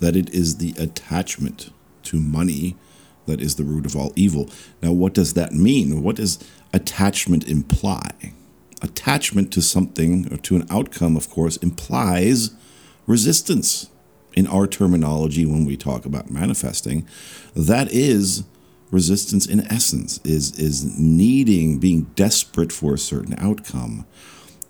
[0.00, 1.70] that it is the attachment
[2.04, 2.76] to money
[3.26, 4.48] that is the root of all evil.
[4.82, 6.02] Now, what does that mean?
[6.02, 6.38] What does
[6.72, 8.32] attachment imply?
[8.80, 12.50] Attachment to something or to an outcome, of course, implies
[13.08, 13.90] resistance.
[14.34, 17.08] In our terminology, when we talk about manifesting,
[17.56, 18.44] that is
[18.92, 24.06] resistance in essence, is, is needing, being desperate for a certain outcome.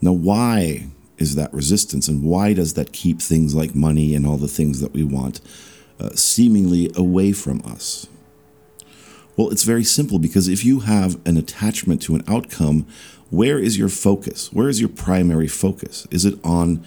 [0.00, 0.86] Now, why
[1.18, 4.80] is that resistance, and why does that keep things like money and all the things
[4.80, 5.40] that we want
[6.00, 8.06] uh, seemingly away from us?
[9.36, 12.86] Well, it's very simple because if you have an attachment to an outcome,
[13.30, 14.52] where is your focus?
[14.52, 16.06] Where is your primary focus?
[16.10, 16.84] Is it on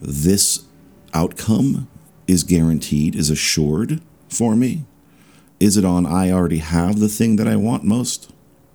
[0.00, 0.64] this
[1.14, 1.88] outcome
[2.26, 4.84] is guaranteed, is assured for me?
[5.60, 8.32] Is it on I already have the thing that I want most?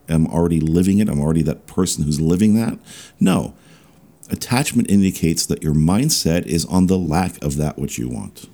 [0.07, 1.09] I'm already living it.
[1.09, 2.79] I'm already that person who's living that.
[3.19, 3.53] No.
[4.29, 8.49] Attachment indicates that your mindset is on the lack of that which you want.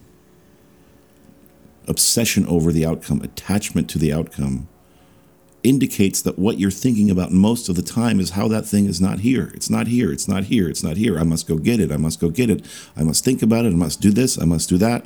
[1.88, 4.68] Obsession over the outcome, attachment to the outcome
[5.64, 9.00] indicates that what you're thinking about most of the time is how that thing is
[9.00, 9.52] not here.
[9.54, 10.12] It's not here.
[10.12, 10.70] It's not here.
[10.70, 11.18] It's not here.
[11.18, 11.92] I must go get it.
[11.92, 12.66] I must go get it.
[12.96, 13.70] I must think about it.
[13.70, 14.40] I must do this.
[14.40, 15.06] I must do that.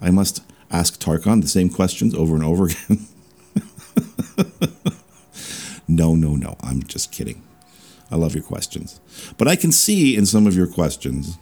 [0.00, 3.06] I must ask Tarkon the same questions over and over again.
[5.86, 6.56] no, no, no.
[6.60, 7.42] I'm just kidding.
[8.10, 9.00] I love your questions.
[9.38, 11.38] But I can see in some of your questions,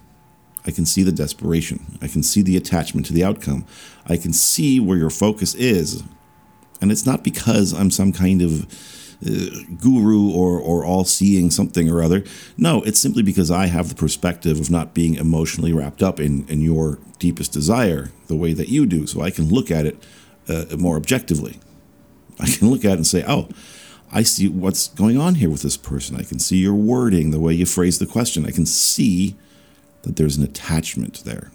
[0.65, 1.97] I can see the desperation.
[2.01, 3.65] I can see the attachment to the outcome.
[4.05, 6.03] I can see where your focus is
[6.81, 8.65] and it's not because I'm some kind of
[9.25, 9.49] uh,
[9.81, 12.23] guru or, or all seeing something or other.
[12.57, 16.47] No, it's simply because I have the perspective of not being emotionally wrapped up in,
[16.47, 19.07] in your deepest desire the way that you do.
[19.07, 20.01] So I can look at it
[20.47, 21.59] uh, more objectively.
[22.39, 23.49] I can look at it and say, oh,
[24.11, 26.15] I see what's going on here with this person.
[26.15, 28.45] I can see your wording, the way you phrase the question.
[28.45, 29.35] I can see
[30.03, 31.51] that there's an attachment there.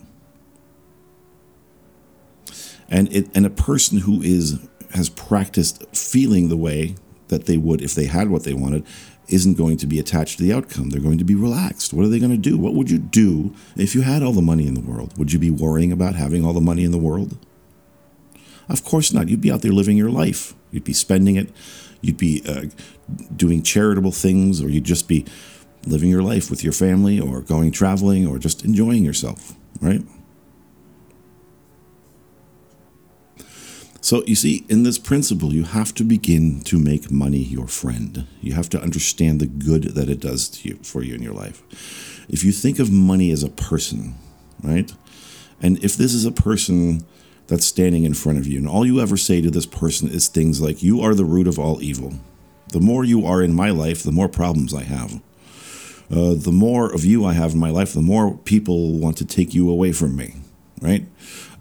[2.88, 4.60] And it, and a person who is
[4.94, 6.94] has practiced feeling the way
[7.28, 8.86] that they would if they had what they wanted
[9.28, 10.90] isn't going to be attached to the outcome.
[10.90, 11.92] They're going to be relaxed.
[11.92, 12.58] What are they going to do?
[12.58, 15.16] What would you do if you had all the money in the world?
[15.18, 17.36] Would you be worrying about having all the money in the world?
[18.68, 19.28] Of course not.
[19.28, 20.54] You'd be out there living your life.
[20.70, 21.50] You'd be spending it.
[22.00, 22.66] You'd be uh,
[23.34, 25.24] doing charitable things, or you'd just be
[25.86, 30.02] living your life with your family, or going traveling, or just enjoying yourself, right?
[34.04, 38.26] So, you see, in this principle, you have to begin to make money your friend.
[38.42, 41.32] You have to understand the good that it does to you for you in your
[41.32, 41.62] life.
[42.28, 44.16] If you think of money as a person,
[44.62, 44.92] right?
[45.62, 47.06] And if this is a person
[47.46, 50.28] that's standing in front of you, and all you ever say to this person is
[50.28, 52.12] things like, You are the root of all evil.
[52.72, 55.14] The more you are in my life, the more problems I have.
[56.10, 59.24] Uh, the more of you I have in my life, the more people want to
[59.24, 60.34] take you away from me,
[60.82, 61.06] right?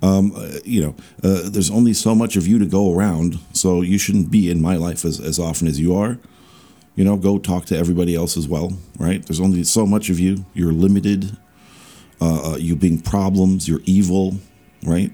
[0.03, 3.81] Um, uh, you know, uh, there's only so much of you to go around, so
[3.81, 6.19] you shouldn't be in my life as, as often as you are.
[6.95, 9.25] You know, go talk to everybody else as well, right?
[9.25, 10.45] There's only so much of you.
[10.53, 11.37] You're limited.
[12.21, 13.69] Uh, uh you being problems.
[13.69, 14.35] You're evil,
[14.85, 15.13] right?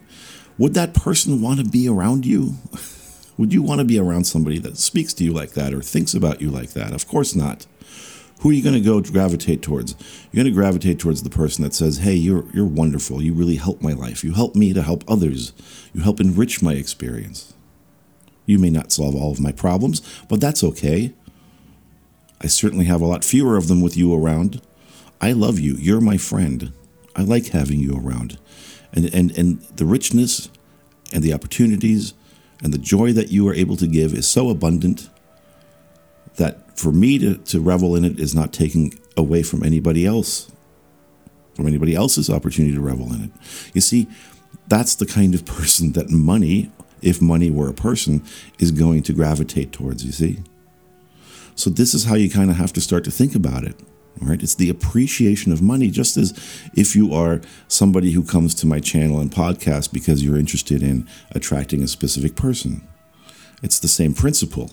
[0.57, 2.55] Would that person want to be around you?
[3.37, 6.15] Would you want to be around somebody that speaks to you like that or thinks
[6.15, 6.91] about you like that?
[6.93, 7.67] Of course not
[8.39, 9.95] who are you going to go gravitate towards?
[10.31, 13.21] You're going to gravitate towards the person that says, "Hey, you're you're wonderful.
[13.21, 14.23] You really help my life.
[14.23, 15.53] You help me to help others.
[15.93, 17.53] You help enrich my experience.
[18.45, 21.13] You may not solve all of my problems, but that's okay.
[22.41, 24.61] I certainly have a lot fewer of them with you around.
[25.21, 25.75] I love you.
[25.75, 26.71] You're my friend.
[27.15, 28.39] I like having you around.
[28.93, 30.49] And and and the richness
[31.11, 32.13] and the opportunities
[32.63, 35.09] and the joy that you are able to give is so abundant
[36.35, 40.49] that for me to, to revel in it is not taking away from anybody else,
[41.53, 43.31] from anybody else's opportunity to revel in it.
[43.73, 44.07] You see,
[44.69, 48.23] that's the kind of person that money, if money were a person,
[48.59, 50.39] is going to gravitate towards, you see?
[51.55, 53.75] So this is how you kind of have to start to think about it.
[54.21, 54.41] Right?
[54.41, 56.31] It's the appreciation of money, just as
[56.75, 61.07] if you are somebody who comes to my channel and podcast because you're interested in
[61.31, 62.87] attracting a specific person.
[63.61, 64.71] It's the same principle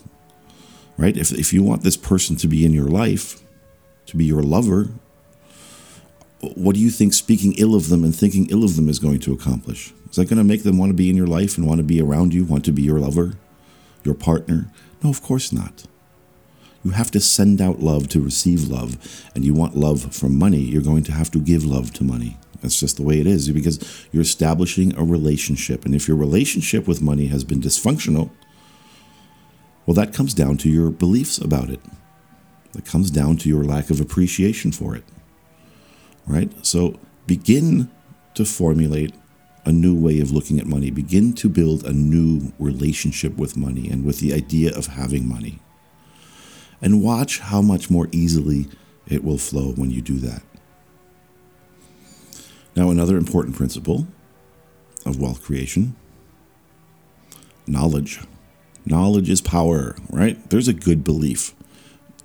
[0.97, 1.15] right?
[1.15, 3.41] If, if you want this person to be in your life,
[4.07, 4.89] to be your lover,
[6.41, 9.19] what do you think speaking ill of them and thinking ill of them is going
[9.19, 9.93] to accomplish?
[10.09, 11.83] Is that going to make them want to be in your life and want to
[11.83, 13.33] be around you, want to be your lover,
[14.03, 14.71] your partner?
[15.03, 15.85] No, of course not.
[16.83, 18.97] You have to send out love to receive love,
[19.35, 22.37] and you want love from money, you're going to have to give love to money.
[22.61, 25.85] That's just the way it is because you're establishing a relationship.
[25.85, 28.29] And if your relationship with money has been dysfunctional,
[29.87, 31.79] well, that comes down to your beliefs about it.
[32.77, 35.05] It comes down to your lack of appreciation for it.
[36.27, 36.51] Right?
[36.63, 37.89] So begin
[38.35, 39.15] to formulate
[39.65, 40.91] a new way of looking at money.
[40.91, 45.59] Begin to build a new relationship with money and with the idea of having money.
[46.81, 48.67] And watch how much more easily
[49.07, 50.43] it will flow when you do that.
[52.75, 54.05] Now, another important principle
[55.05, 55.95] of wealth creation
[57.65, 58.19] knowledge.
[58.89, 60.49] Knowledge is power, right?
[60.49, 61.53] There's a good belief.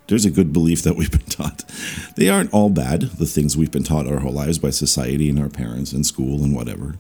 [0.07, 1.65] There's a good belief that we've been taught.
[2.17, 5.41] They aren't all bad, the things we've been taught our whole lives by society and
[5.41, 6.99] our parents and school and whatever.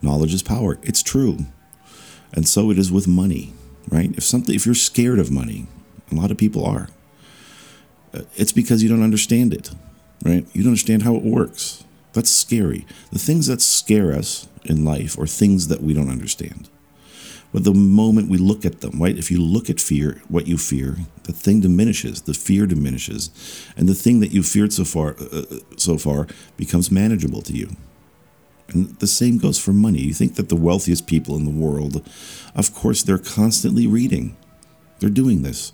[0.00, 0.78] Knowledge is power.
[0.82, 1.38] It's true.
[2.32, 3.52] And so it is with money,
[3.88, 4.16] right?
[4.16, 5.66] If something if you're scared of money,
[6.12, 6.88] a lot of people are.
[8.14, 9.70] Uh, it's because you don't understand it,
[10.24, 10.46] right?
[10.52, 11.84] You don't understand how it works.
[12.12, 12.86] That's scary.
[13.12, 16.68] The things that scare us in life are things that we don't understand.
[17.52, 19.18] But the moment we look at them, right?
[19.18, 23.30] If you look at fear, what you fear, the thing diminishes, the fear diminishes,
[23.76, 27.52] and the thing that you feared so far, uh, uh, so far, becomes manageable to
[27.52, 27.70] you.
[28.68, 30.00] And the same goes for money.
[30.00, 32.08] You think that the wealthiest people in the world,
[32.54, 34.36] of course, they're constantly reading.
[35.00, 35.72] They're doing this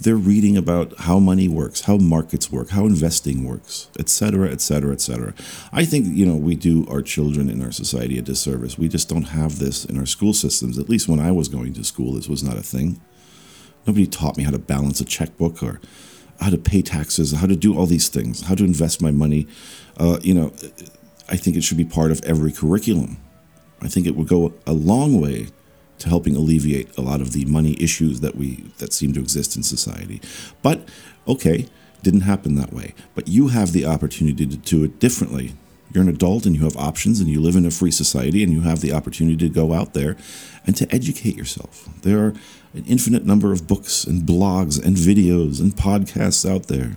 [0.00, 5.34] they're reading about how money works, how markets work, how investing works, etc., etc., etc.
[5.72, 8.78] I think you know we do our children in our society a disservice.
[8.78, 10.78] We just don't have this in our school systems.
[10.78, 13.00] At least when I was going to school, this was not a thing.
[13.86, 15.80] Nobody taught me how to balance a checkbook or
[16.40, 19.46] how to pay taxes, how to do all these things, how to invest my money.
[19.98, 20.52] Uh, you know,
[21.28, 23.18] I think it should be part of every curriculum.
[23.82, 25.48] I think it would go a long way
[26.00, 29.56] to helping alleviate a lot of the money issues that we that seem to exist
[29.56, 30.20] in society.
[30.62, 30.88] But
[31.28, 31.66] okay,
[32.02, 32.94] didn't happen that way.
[33.14, 35.54] But you have the opportunity to do it differently.
[35.92, 38.52] You're an adult and you have options and you live in a free society and
[38.52, 40.16] you have the opportunity to go out there
[40.66, 41.88] and to educate yourself.
[42.02, 42.34] There are
[42.74, 46.96] an infinite number of books and blogs and videos and podcasts out there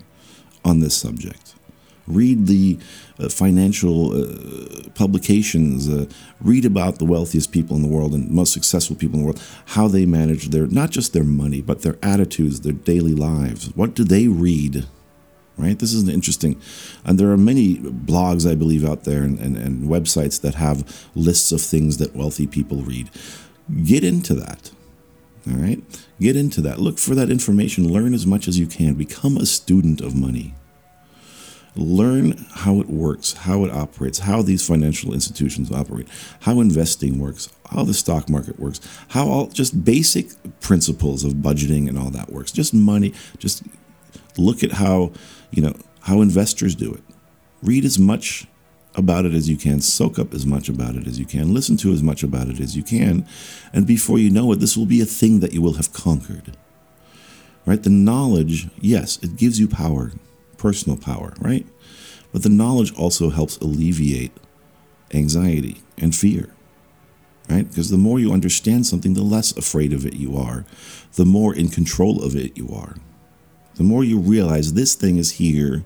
[0.64, 1.53] on this subject.
[2.06, 2.80] Read the
[3.18, 6.06] uh, financial uh, publications, uh,
[6.42, 9.42] read about the wealthiest people in the world and most successful people in the world,
[9.68, 13.74] how they manage their, not just their money, but their attitudes, their daily lives.
[13.76, 14.86] What do they read?
[15.56, 15.78] Right?
[15.78, 16.60] This is interesting.
[17.06, 21.08] And there are many blogs, I believe, out there and, and, and websites that have
[21.16, 23.10] lists of things that wealthy people read.
[23.84, 24.72] Get into that.
[25.48, 25.82] All right?
[26.20, 26.80] Get into that.
[26.80, 27.92] Look for that information.
[27.92, 28.96] Learn as much as you can.
[28.96, 30.56] Become a student of money.
[31.76, 36.08] Learn how it works, how it operates, how these financial institutions operate,
[36.42, 40.28] how investing works, how the stock market works, how all just basic
[40.60, 42.52] principles of budgeting and all that works.
[42.52, 43.64] Just money, just
[44.38, 45.12] look at how,
[45.50, 47.04] you know, how investors do it.
[47.64, 48.46] Read as much
[48.96, 51.78] about it as you can, soak up as much about it as you can, listen
[51.78, 53.26] to as much about it as you can,
[53.74, 56.56] and before you know it, this will be a thing that you will have conquered.
[57.66, 57.82] Right?
[57.82, 60.12] The knowledge, yes, it gives you power
[60.64, 61.68] personal power, right?
[62.32, 64.32] But the knowledge also helps alleviate
[65.14, 66.52] anxiety and fear,
[67.50, 67.68] right?
[67.68, 70.64] Because the more you understand something, the less afraid of it you are,
[71.16, 72.96] the more in control of it you are.
[73.76, 75.84] The more you realize this thing is here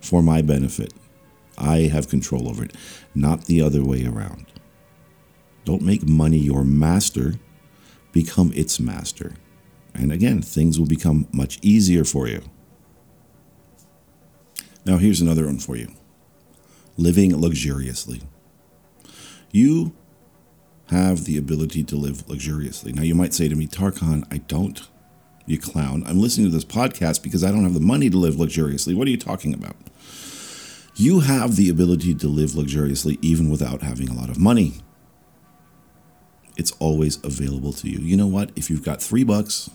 [0.00, 0.92] for my benefit.
[1.56, 2.74] I have control over it,
[3.14, 4.46] not the other way around.
[5.64, 7.34] Don't make money your master,
[8.10, 9.34] become its master.
[9.94, 12.42] And again, things will become much easier for you.
[14.84, 15.92] Now, here's another one for you
[16.96, 18.22] living luxuriously.
[19.50, 19.94] You
[20.90, 22.92] have the ability to live luxuriously.
[22.92, 24.86] Now, you might say to me, Tarkan, I don't,
[25.46, 26.02] you clown.
[26.06, 28.94] I'm listening to this podcast because I don't have the money to live luxuriously.
[28.94, 29.76] What are you talking about?
[30.96, 34.74] You have the ability to live luxuriously even without having a lot of money.
[36.56, 37.98] It's always available to you.
[38.00, 38.50] You know what?
[38.56, 39.70] If you've got three bucks,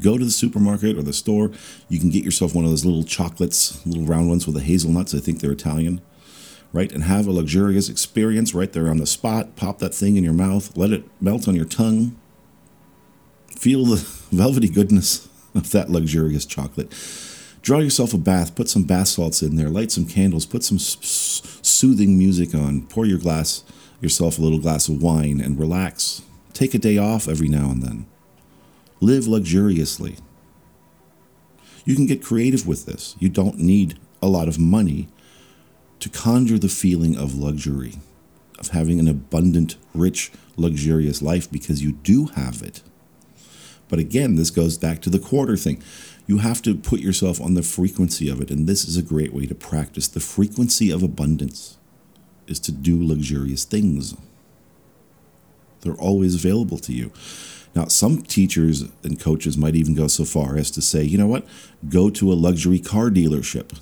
[0.00, 1.50] go to the supermarket or the store.
[1.88, 5.14] You can get yourself one of those little chocolates, little round ones with the hazelnuts.
[5.14, 6.00] I think they're Italian,
[6.72, 6.90] right?
[6.92, 9.56] And have a luxurious experience right there on the spot.
[9.56, 12.16] Pop that thing in your mouth, let it melt on your tongue.
[13.56, 13.96] Feel the
[14.30, 16.92] velvety goodness of that luxurious chocolate.
[17.62, 20.78] Draw yourself a bath, put some bath salts in there, light some candles, put some
[20.78, 23.64] soothing music on, pour your glass
[24.00, 26.22] yourself a little glass of wine and relax.
[26.52, 28.06] Take a day off every now and then
[29.00, 30.16] Live luxuriously.
[31.84, 33.14] You can get creative with this.
[33.18, 35.08] You don't need a lot of money
[36.00, 37.94] to conjure the feeling of luxury,
[38.58, 42.82] of having an abundant, rich, luxurious life because you do have it.
[43.88, 45.82] But again, this goes back to the quarter thing.
[46.26, 49.32] You have to put yourself on the frequency of it, and this is a great
[49.32, 50.08] way to practice.
[50.08, 51.76] The frequency of abundance
[52.48, 54.16] is to do luxurious things.
[55.82, 57.12] They're always available to you.
[57.76, 61.26] Now, some teachers and coaches might even go so far as to say, you know
[61.26, 61.46] what,
[61.90, 63.78] go to a luxury car dealership.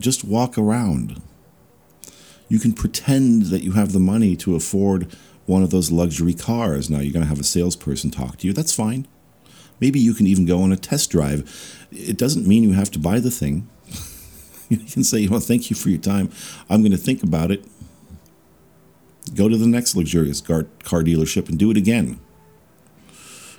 [0.00, 1.22] Just walk around.
[2.48, 5.14] You can pretend that you have the money to afford
[5.46, 6.90] one of those luxury cars.
[6.90, 8.52] Now, you're going to have a salesperson talk to you.
[8.52, 9.06] That's fine.
[9.78, 11.86] Maybe you can even go on a test drive.
[11.92, 13.68] It doesn't mean you have to buy the thing.
[14.68, 16.32] you can say, well, thank you for your time.
[16.68, 17.64] I'm going to think about it.
[19.36, 22.18] Go to the next luxurious car, car dealership and do it again.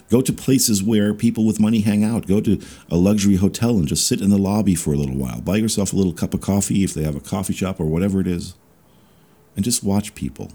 [0.10, 2.28] Go to places where people with money hang out.
[2.28, 5.40] Go to a luxury hotel and just sit in the lobby for a little while.
[5.40, 8.20] Buy yourself a little cup of coffee if they have a coffee shop or whatever
[8.20, 8.56] it is.
[9.56, 10.52] And just watch people.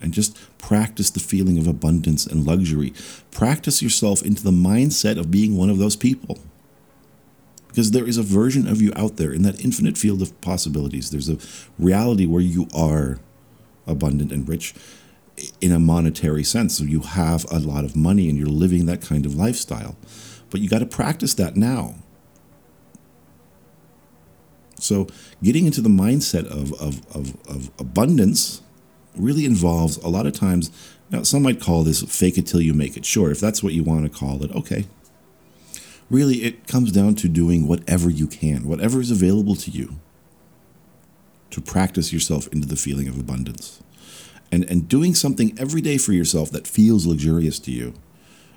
[0.00, 2.94] And just practice the feeling of abundance and luxury.
[3.30, 6.38] Practice yourself into the mindset of being one of those people.
[7.66, 11.10] Because there is a version of you out there in that infinite field of possibilities.
[11.10, 11.38] There's a
[11.78, 13.18] reality where you are
[13.86, 14.74] abundant and rich
[15.60, 16.78] in a monetary sense.
[16.78, 19.96] So you have a lot of money and you're living that kind of lifestyle.
[20.50, 21.96] But you got to practice that now.
[24.80, 25.08] So
[25.42, 28.62] getting into the mindset of, of, of, of abundance
[29.16, 30.70] really involves a lot of times,
[31.10, 33.04] now some might call this fake it till you make it.
[33.04, 34.86] Sure, if that's what you want to call it, okay.
[36.08, 39.98] Really, it comes down to doing whatever you can, whatever is available to you
[41.50, 43.82] to practice yourself into the feeling of abundance
[44.50, 47.94] and, and doing something every day for yourself that feels luxurious to you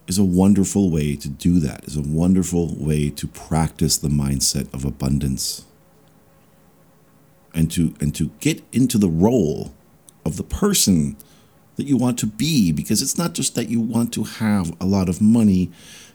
[0.08, 4.74] is a wonderful way to do that, is a wonderful way to practice the mindset
[4.74, 5.66] of abundance.
[7.54, 9.74] And to and to get into the role
[10.26, 11.18] of the person
[11.76, 14.86] that you want to be because it's not just that you want to have a
[14.86, 15.70] lot of money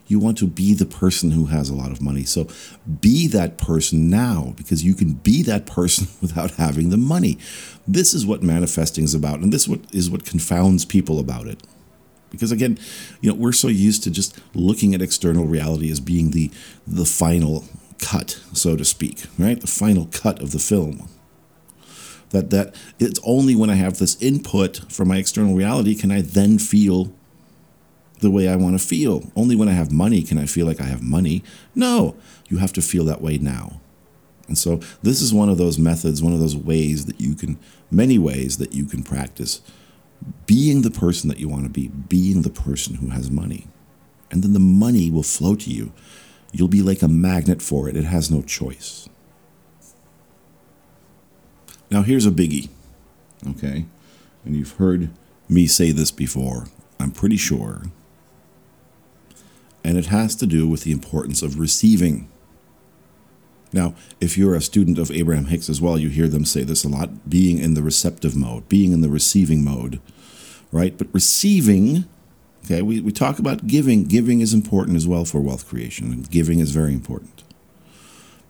[0.07, 2.23] you want to be the person who has a lot of money.
[2.23, 2.47] So
[3.01, 7.37] be that person now because you can be that person without having the money.
[7.87, 11.47] This is what manifesting is about, and this is what, is what confounds people about
[11.47, 11.61] it.
[12.29, 12.77] Because again,
[13.21, 16.51] you know, we're so used to just looking at external reality as being the
[16.85, 17.63] the final
[17.99, 19.59] cut, so to speak, right?
[19.59, 21.07] The final cut of the film.
[22.31, 26.21] That that it's only when I have this input from my external reality can I
[26.21, 27.13] then feel
[28.19, 29.31] the way I want to feel.
[29.35, 31.43] Only when I have money can I feel like I have money.
[31.75, 32.15] No,
[32.47, 33.81] you have to feel that way now.
[34.47, 37.59] And so this is one of those methods, one of those ways that you can,
[37.91, 39.61] many ways that you can practice
[40.45, 43.67] being the person that you want to be, being the person who has money.
[44.31, 45.91] And then the money will flow to you.
[46.51, 47.95] You'll be like a magnet for it.
[47.95, 49.07] It has no choice.
[51.89, 52.69] Now, here's a biggie,
[53.47, 53.85] okay?
[54.43, 55.09] And you've heard
[55.47, 56.67] me say this before,
[56.99, 57.83] I'm pretty sure.
[59.83, 62.29] And it has to do with the importance of receiving.
[63.73, 66.83] Now, if you're a student of Abraham Hicks as well, you hear them say this
[66.83, 69.99] a lot being in the receptive mode, being in the receiving mode,
[70.71, 70.97] right?
[70.97, 72.05] But receiving,
[72.65, 74.05] okay, we, we talk about giving.
[74.05, 77.43] Giving is important as well for wealth creation, and giving is very important.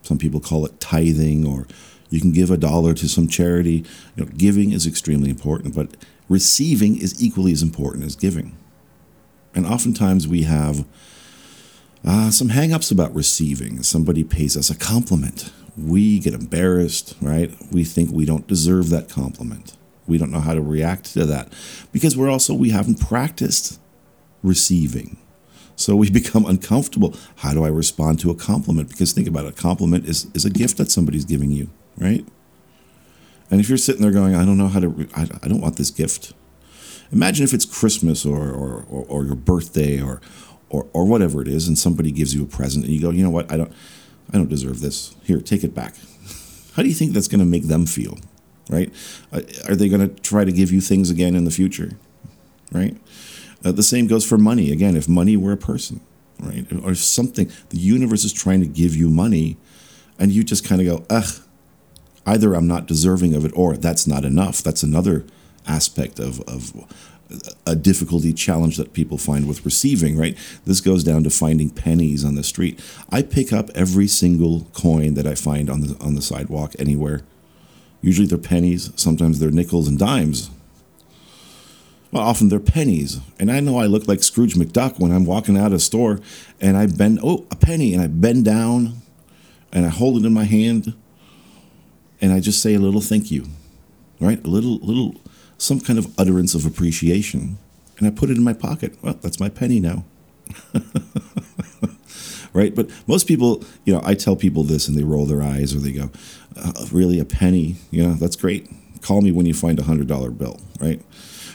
[0.03, 1.67] Some people call it tithing, or
[2.09, 3.83] you can give a dollar to some charity.
[4.15, 5.95] You know, giving is extremely important, but
[6.29, 8.55] receiving is equally as important as giving.
[9.55, 10.85] And oftentimes we have
[12.05, 13.83] uh, some hangups about receiving.
[13.83, 15.51] Somebody pays us a compliment.
[15.77, 17.53] We get embarrassed, right?
[17.71, 19.75] We think we don't deserve that compliment.
[20.07, 21.51] We don't know how to react to that
[21.91, 23.79] because we're also, we haven't practiced
[24.41, 25.17] receiving.
[25.75, 27.15] So we become uncomfortable.
[27.37, 28.89] How do I respond to a compliment?
[28.89, 32.25] Because think about it, a compliment is, is a gift that somebody's giving you, right?
[33.49, 35.77] And if you're sitting there going, I don't know how to, I, I don't want
[35.77, 36.33] this gift.
[37.11, 40.19] Imagine if it's Christmas or, or, or, or your birthday or,
[40.69, 43.23] or, or whatever it is, and somebody gives you a present and you go, you
[43.23, 43.71] know what, I don't,
[44.33, 45.15] I don't deserve this.
[45.23, 45.95] Here, take it back.
[46.73, 48.17] How do you think that's going to make them feel?
[48.69, 48.93] Right?
[49.31, 51.91] Uh, are they going to try to give you things again in the future?
[52.71, 52.97] Right?
[53.63, 54.71] Uh, the same goes for money.
[54.71, 56.01] Again, if money were a person,
[56.39, 59.57] right, or something, the universe is trying to give you money,
[60.19, 61.41] and you just kind of go, ugh,
[62.25, 64.61] either I'm not deserving of it or that's not enough.
[64.61, 65.25] That's another
[65.65, 66.73] aspect of, of
[67.65, 70.37] a difficulty challenge that people find with receiving, right?
[70.65, 72.79] This goes down to finding pennies on the street.
[73.09, 77.23] I pick up every single coin that I find on the on the sidewalk anywhere.
[78.01, 80.49] Usually they're pennies, sometimes they're nickels and dimes.
[82.11, 83.19] Well, often they're pennies.
[83.39, 86.21] And I know I look like Scrooge McDuck when I'm walking out of a store
[86.61, 89.01] and I bend, oh, a penny, and I bend down
[89.73, 90.93] and I hold it in my hand
[92.21, 93.45] and I just say a little thank you,
[94.19, 94.43] right?
[94.43, 95.15] A little, little,
[95.57, 97.57] some kind of utterance of appreciation.
[97.97, 98.97] And I put it in my pocket.
[99.01, 100.05] Well, that's my penny now.
[102.53, 102.73] right?
[102.73, 105.79] But most people, you know, I tell people this and they roll their eyes or
[105.79, 106.11] they go,
[106.55, 107.75] uh, really, a penny?
[107.91, 108.69] Yeah, that's great.
[109.01, 111.01] Call me when you find a $100 bill, right?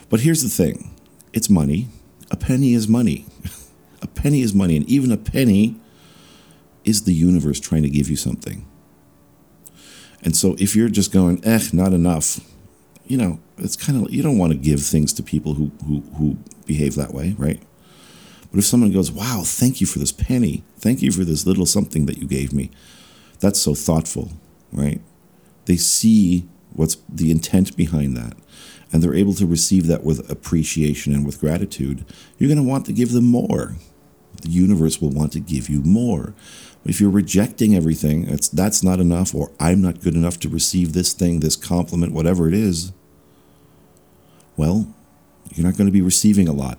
[0.09, 0.91] But here's the thing
[1.33, 1.89] it's money.
[2.31, 3.27] A penny is money.
[4.03, 4.77] a penny is money.
[4.77, 5.77] And even a penny
[6.85, 8.67] is the universe trying to give you something.
[10.23, 12.41] And so if you're just going, eh, not enough,
[13.07, 16.01] you know, it's kind of, you don't want to give things to people who, who,
[16.17, 16.37] who
[16.67, 17.61] behave that way, right?
[18.51, 21.67] But if someone goes, wow, thank you for this penny, thank you for this little
[21.67, 22.71] something that you gave me,
[23.41, 24.33] that's so thoughtful,
[24.73, 25.01] right?
[25.65, 28.35] They see what's the intent behind that
[28.93, 32.05] and they're able to receive that with appreciation and with gratitude,
[32.37, 33.77] you're going to want to give them more.
[34.43, 36.35] The universe will want to give you more.
[36.85, 40.93] If you're rejecting everything, it's that's not enough, or I'm not good enough to receive
[40.93, 42.93] this thing, this compliment, whatever it is,
[44.57, 44.93] well,
[45.55, 46.79] you're not going to be receiving a lot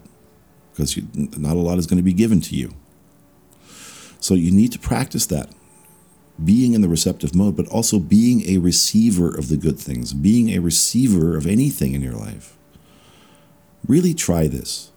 [0.71, 2.73] because you, not a lot is going to be given to you.
[4.19, 5.49] So you need to practice that
[6.43, 10.49] being in the receptive mode, but also being a receiver of the good things, being
[10.49, 12.57] a receiver of anything in your life.
[13.87, 14.91] Really try this.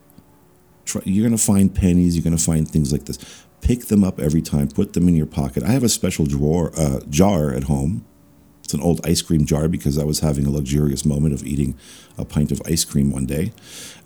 [0.84, 3.18] Try, you're going to find pennies, you're going to find things like this.
[3.66, 5.64] Pick them up every time, put them in your pocket.
[5.64, 8.04] I have a special drawer, uh, jar at home.
[8.62, 11.76] It's an old ice cream jar because I was having a luxurious moment of eating
[12.16, 13.52] a pint of ice cream one day.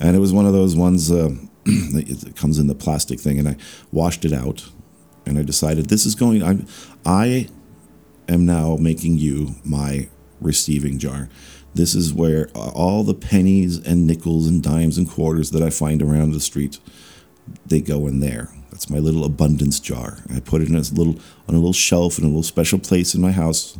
[0.00, 1.34] And it was one of those ones uh,
[1.64, 3.56] that comes in the plastic thing, and I
[3.92, 4.70] washed it out
[5.26, 6.42] and I decided this is going.
[6.42, 6.64] I,
[7.04, 7.48] I
[8.30, 10.08] am now making you my
[10.40, 11.28] receiving jar.
[11.74, 16.00] This is where all the pennies and nickels and dimes and quarters that I find
[16.00, 16.78] around the street,
[17.66, 18.54] they go in there.
[18.80, 20.20] That's my little abundance jar.
[20.34, 23.14] I put it in a little on a little shelf in a little special place
[23.14, 23.78] in my house,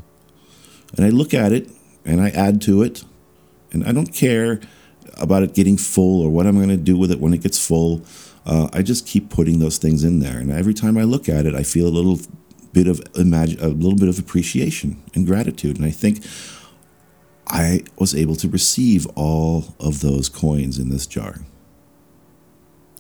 [0.94, 1.70] and I look at it
[2.04, 3.02] and I add to it,
[3.72, 4.60] and I don't care
[5.14, 7.66] about it getting full or what I'm going to do with it when it gets
[7.66, 8.02] full
[8.44, 11.46] uh, I just keep putting those things in there, and every time I look at
[11.46, 12.18] it, I feel a little
[12.72, 16.24] bit of imagine a little bit of appreciation and gratitude, and I think
[17.46, 21.40] I was able to receive all of those coins in this jar.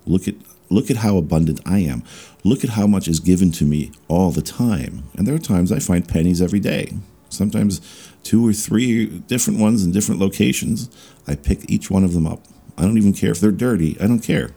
[0.06, 0.34] Look at
[0.70, 2.02] look at how abundant I am.
[2.42, 5.04] Look at how much is given to me all the time.
[5.16, 6.94] And there are times I find pennies every day.
[7.28, 7.80] Sometimes
[8.22, 10.88] two or three different ones in different locations.
[11.26, 12.42] I pick each one of them up.
[12.78, 13.96] I don't even care if they're dirty.
[14.00, 14.54] I don't care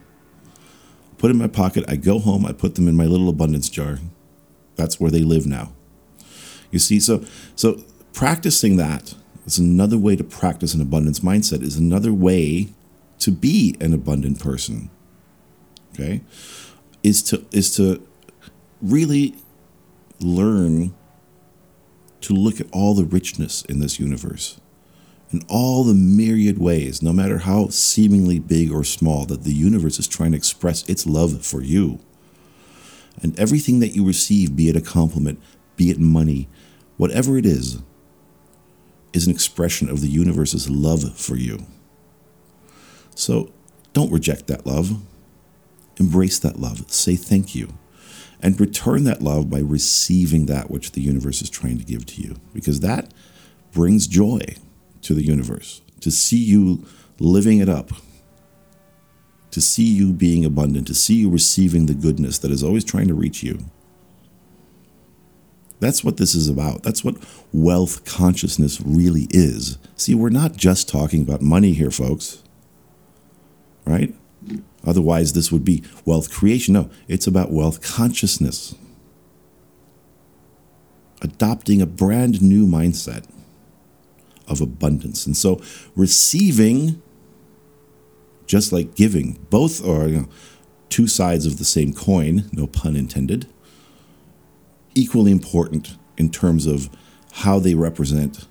[1.23, 1.85] put in my pocket.
[1.87, 3.99] I go home, I put them in my little abundance jar.
[4.75, 5.71] That's where they live now.
[6.69, 7.23] You see, so
[7.55, 12.73] so practicing that is another way to practice an abundance mindset, is another way
[13.19, 14.89] to be an abundant person.
[15.93, 16.21] Okay?
[17.03, 18.05] Is to is to
[18.81, 19.35] really
[20.19, 20.93] learn
[22.21, 24.59] to look at all the richness in this universe
[25.33, 29.97] in all the myriad ways, no matter how seemingly big or small, that the universe
[29.97, 31.99] is trying to express its love for you.
[33.21, 35.41] And everything that you receive, be it a compliment,
[35.75, 36.47] be it money,
[36.97, 37.81] whatever it is,
[39.11, 41.65] is an expression of the universe's love for you.
[43.15, 43.51] So
[43.93, 45.01] don't reject that love.
[45.99, 46.89] Embrace that love.
[46.91, 47.73] Say thank you.
[48.41, 52.21] And return that love by receiving that which the universe is trying to give to
[52.21, 53.13] you, because that
[53.71, 54.41] brings joy
[55.01, 56.85] to the universe, to see you
[57.19, 57.91] living it up,
[59.51, 63.07] to see you being abundant, to see you receiving the goodness that is always trying
[63.07, 63.59] to reach you.
[65.79, 66.83] That's what this is about.
[66.83, 67.17] That's what
[67.51, 69.77] wealth consciousness really is.
[69.95, 72.41] See, we're not just talking about money here, folks.
[73.85, 74.15] Right?
[74.85, 76.73] Otherwise, this would be wealth creation.
[76.73, 78.75] No, it's about wealth consciousness.
[81.21, 83.25] Adopting a brand new mindset
[84.47, 85.25] of abundance.
[85.25, 85.61] And so
[85.95, 87.01] receiving,
[88.45, 90.29] just like giving, both are you know,
[90.89, 93.47] two sides of the same coin, no pun intended,
[94.95, 96.89] equally important in terms of
[97.33, 98.47] how they represent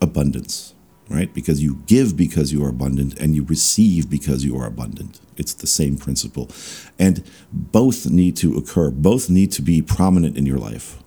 [0.00, 0.73] abundance,
[1.08, 1.32] right?
[1.32, 5.20] Because you give because you are abundant and you receive because you are abundant.
[5.36, 6.50] It's the same principle.
[6.98, 10.98] And both need to occur, both need to be prominent in your life.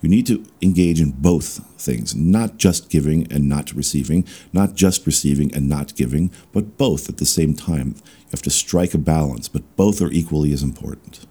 [0.00, 5.06] You need to engage in both things, not just giving and not receiving, not just
[5.06, 7.96] receiving and not giving, but both at the same time.
[7.96, 11.26] You have to strike a balance, but both are equally as important.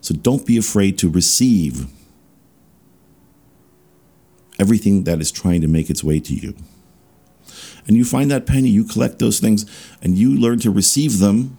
[0.00, 1.86] So don't be afraid to receive
[4.58, 6.54] everything that is trying to make its way to you.
[7.86, 9.64] And you find that penny, you collect those things,
[10.02, 11.56] and you learn to receive them.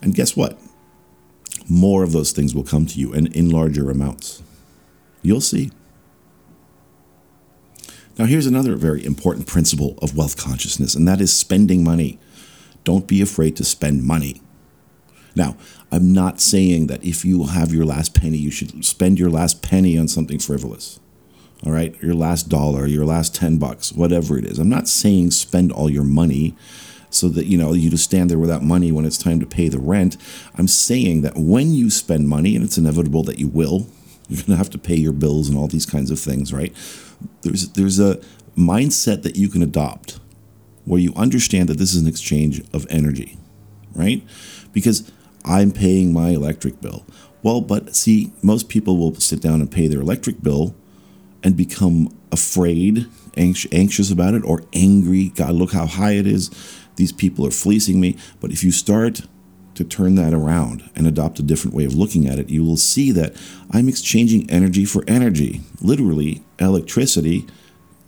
[0.00, 0.58] And guess what?
[1.68, 4.42] More of those things will come to you and in larger amounts.
[5.22, 5.70] You'll see.
[8.18, 12.18] Now, here's another very important principle of wealth consciousness, and that is spending money.
[12.84, 14.42] Don't be afraid to spend money.
[15.34, 15.56] Now,
[15.92, 19.62] I'm not saying that if you have your last penny, you should spend your last
[19.62, 21.00] penny on something frivolous.
[21.64, 24.58] All right, your last dollar, your last 10 bucks, whatever it is.
[24.58, 26.56] I'm not saying spend all your money
[27.10, 29.68] so that you know you just stand there without money when it's time to pay
[29.68, 30.16] the rent.
[30.56, 33.88] I'm saying that when you spend money, and it's inevitable that you will,
[34.28, 36.74] you're going to have to pay your bills and all these kinds of things, right?
[37.42, 38.20] There's there's a
[38.56, 40.20] mindset that you can adopt
[40.84, 43.36] where you understand that this is an exchange of energy,
[43.94, 44.22] right?
[44.72, 45.10] Because
[45.44, 47.04] I'm paying my electric bill.
[47.42, 50.74] Well, but see, most people will sit down and pay their electric bill
[51.42, 55.28] and become afraid, anxious about it, or angry.
[55.30, 56.50] God, look how high it is.
[56.96, 58.16] These people are fleecing me.
[58.40, 59.22] But if you start
[59.74, 62.76] to turn that around and adopt a different way of looking at it, you will
[62.76, 63.34] see that
[63.70, 65.62] I'm exchanging energy for energy.
[65.80, 67.46] Literally, electricity,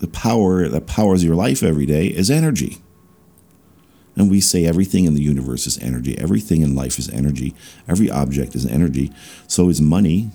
[0.01, 2.79] the power that powers your life every day, is energy.
[4.15, 7.55] And we say everything in the universe is energy, everything in life is energy,
[7.89, 9.11] every object is energy.
[9.47, 10.31] So is money.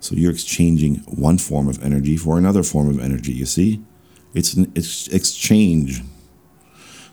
[0.00, 3.82] So you're exchanging one form of energy for another form of energy, you see?
[4.34, 6.02] It's an exchange.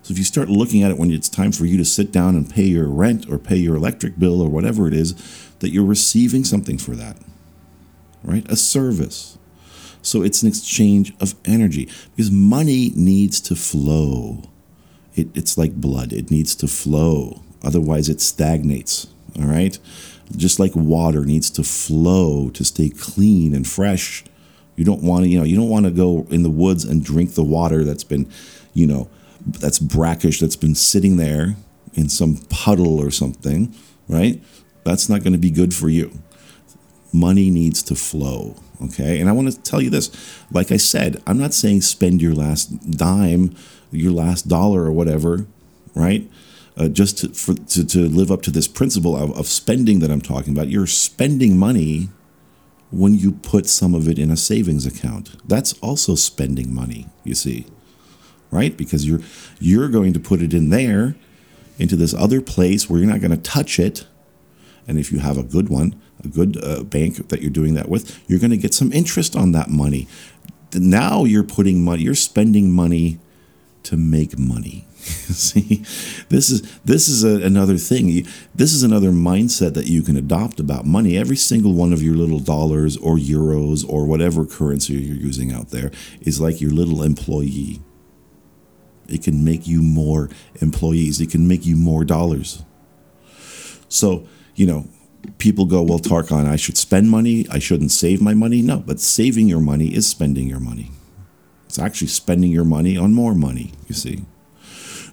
[0.04, 2.36] So if you start looking at it when it's time for you to sit down
[2.36, 5.14] and pay your rent or pay your electric bill or whatever it is,
[5.60, 7.18] that you're receiving something for that,
[8.22, 8.46] right?
[8.52, 9.38] A service.
[10.02, 14.44] So it's an exchange of energy because money needs to flow.
[15.16, 17.42] It, it's like blood, it needs to flow.
[17.64, 19.08] Otherwise, it stagnates,
[19.40, 19.80] all right?
[20.36, 24.24] Just like water needs to flow to stay clean and fresh.
[24.76, 27.04] You don't want to, you know, you don't want to go in the woods and
[27.04, 28.30] drink the water that's been,
[28.74, 29.10] you know,
[29.46, 31.56] that's brackish that's been sitting there
[31.94, 33.74] in some puddle or something,
[34.08, 34.42] right?
[34.84, 36.12] That's not going to be good for you.
[37.12, 39.20] Money needs to flow, okay?
[39.20, 40.10] And I want to tell you this.
[40.52, 43.56] Like I said, I'm not saying spend your last dime,
[43.92, 45.46] your last dollar or whatever,
[45.94, 46.28] right?
[46.76, 50.10] Uh, just to, for, to, to live up to this principle of, of spending that
[50.10, 50.70] I'm talking about.
[50.70, 52.10] You're spending money
[52.90, 55.36] when you put some of it in a savings account.
[55.48, 57.68] That's also spending money, you see
[58.54, 58.78] right?
[58.78, 59.20] Because you're
[59.60, 61.16] you're going to put it in there
[61.80, 64.06] into this other place where you're not going to touch it.
[64.88, 67.90] And if you have a good one, a good uh, bank that you're doing that
[67.90, 70.08] with, you're going to get some interest on that money.
[70.74, 73.20] Now you're putting money, you're spending money
[73.84, 74.86] to make money.
[75.34, 75.84] See,
[76.30, 78.26] this is this is a, another thing.
[78.56, 81.18] This is another mindset that you can adopt about money.
[81.18, 85.70] Every single one of your little dollars or euros or whatever currency you're using out
[85.72, 85.92] there
[86.22, 87.82] is like your little employee
[89.08, 90.30] It can make you more
[90.62, 91.22] employees.
[91.22, 92.64] It can make you more dollars.
[93.90, 94.88] So, you know,
[95.38, 97.46] people go, well, Tarkon, I should spend money.
[97.52, 98.62] I shouldn't save my money.
[98.62, 100.92] No, but saving your money is spending your money.
[101.66, 104.26] It's actually spending your money on more money, you see.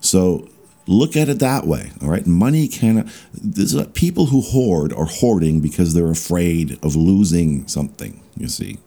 [0.00, 0.48] So
[0.86, 1.92] look at it that way.
[2.02, 2.26] All right.
[2.26, 8.48] Money cannot, there's people who hoard are hoarding because they're afraid of losing something, you
[8.48, 8.78] see.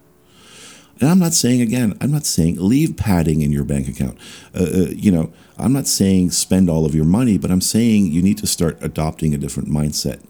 [0.99, 4.17] And I'm not saying, again, I'm not saying leave padding in your bank account.
[4.55, 8.11] Uh, uh, you know, I'm not saying spend all of your money, but I'm saying
[8.11, 10.21] you need to start adopting a different mindset,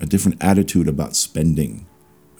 [0.00, 1.86] a different attitude about spending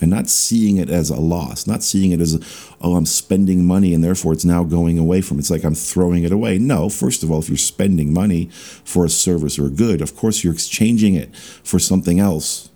[0.00, 2.34] and not seeing it as a loss, not seeing it as,
[2.80, 5.38] oh, I'm spending money and therefore it's now going away from.
[5.38, 6.58] It's like I'm throwing it away.
[6.58, 8.50] No, first of all, if you're spending money
[8.84, 12.70] for a service or a good, of course you're exchanging it for something else.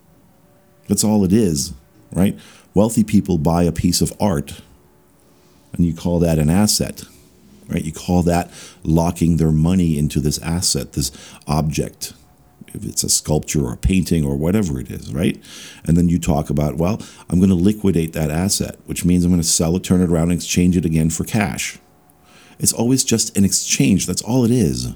[0.89, 1.75] That's all it is,
[2.13, 2.39] right?
[2.75, 4.63] Wealthy people buy a piece of art
[5.73, 7.05] and you call that an asset,
[7.69, 7.85] right?
[7.85, 8.51] You call that
[8.83, 11.13] locking their money into this asset, this
[11.47, 12.15] object
[12.75, 15.43] if it's a sculpture or a painting or whatever it is, right?
[15.85, 19.31] And then you talk about, well, I'm going to liquidate that asset, which means I'm
[19.31, 21.79] going to sell it, turn it around, and exchange it again for cash.
[22.59, 24.07] It's always just an exchange.
[24.07, 24.93] That's all it is.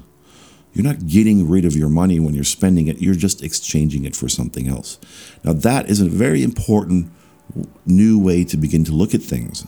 [0.73, 4.15] You're not getting rid of your money when you're spending it, you're just exchanging it
[4.15, 4.99] for something else.
[5.43, 7.11] Now, that is a very important
[7.85, 9.65] new way to begin to look at things.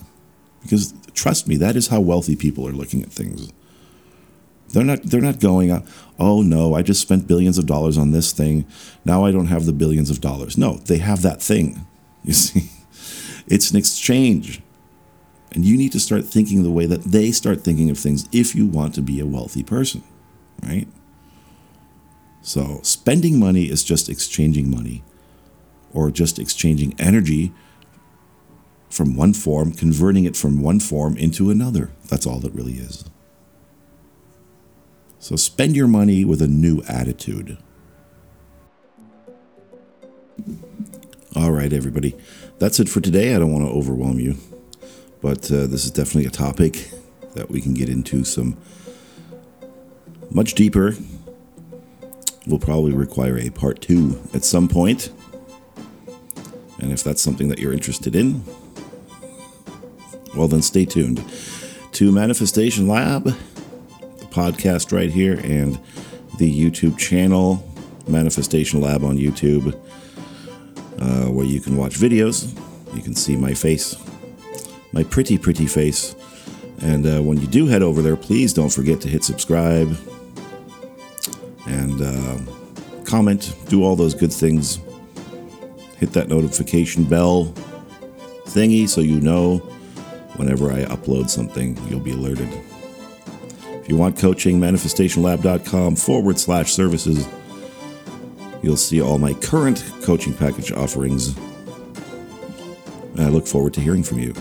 [0.61, 3.53] Because trust me, that is how wealthy people are looking at things.
[4.69, 5.85] They're not they're not going, uh,
[6.19, 8.65] "Oh no, I just spent billions of dollars on this thing.
[9.05, 11.85] Now I don't have the billions of dollars." No, they have that thing.
[12.23, 12.69] You see?
[13.47, 14.61] It's an exchange.
[15.53, 18.53] And you need to start thinking the way that they start thinking of things if
[18.53, 20.03] you want to be a wealthy person,
[20.61, 20.87] right?
[22.41, 25.03] So, spending money is just exchanging money
[25.93, 27.53] or just exchanging energy
[28.89, 31.91] from one form, converting it from one form into another.
[32.07, 33.05] That's all it really is.
[35.19, 37.57] So spend your money with a new attitude.
[41.35, 42.15] All right, everybody.
[42.59, 43.35] That's it for today.
[43.35, 44.37] I don't want to overwhelm you,
[45.21, 46.89] but uh, this is definitely a topic
[47.33, 48.57] that we can get into some
[50.31, 50.95] much deeper.
[52.45, 55.11] Will probably require a part two at some point.
[56.79, 58.43] And if that's something that you're interested in,
[60.35, 61.23] well, then stay tuned
[61.93, 63.35] to Manifestation Lab
[64.37, 65.79] podcast right here and
[66.37, 67.67] the YouTube channel,
[68.07, 69.73] Manifestation Lab on YouTube,
[70.99, 72.55] uh, where you can watch videos.
[72.95, 73.95] You can see my face,
[74.91, 76.15] my pretty, pretty face.
[76.81, 79.97] And uh, when you do head over there, please don't forget to hit subscribe
[81.65, 82.37] and uh,
[83.05, 84.79] comment, do all those good things.
[85.97, 87.45] Hit that notification bell
[88.45, 89.57] thingy so you know
[90.35, 92.66] whenever I upload something, you'll be alerted.
[93.87, 97.25] If you want coaching, manifestationlab.com forward slash services.
[98.61, 101.37] You'll see all my current coaching package offerings.
[103.13, 104.33] And I look forward to hearing from you.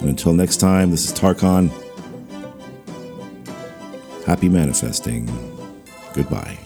[0.00, 1.70] And until next time, this is Tarkon.
[4.26, 5.26] Happy manifesting.
[6.12, 6.58] Goodbye.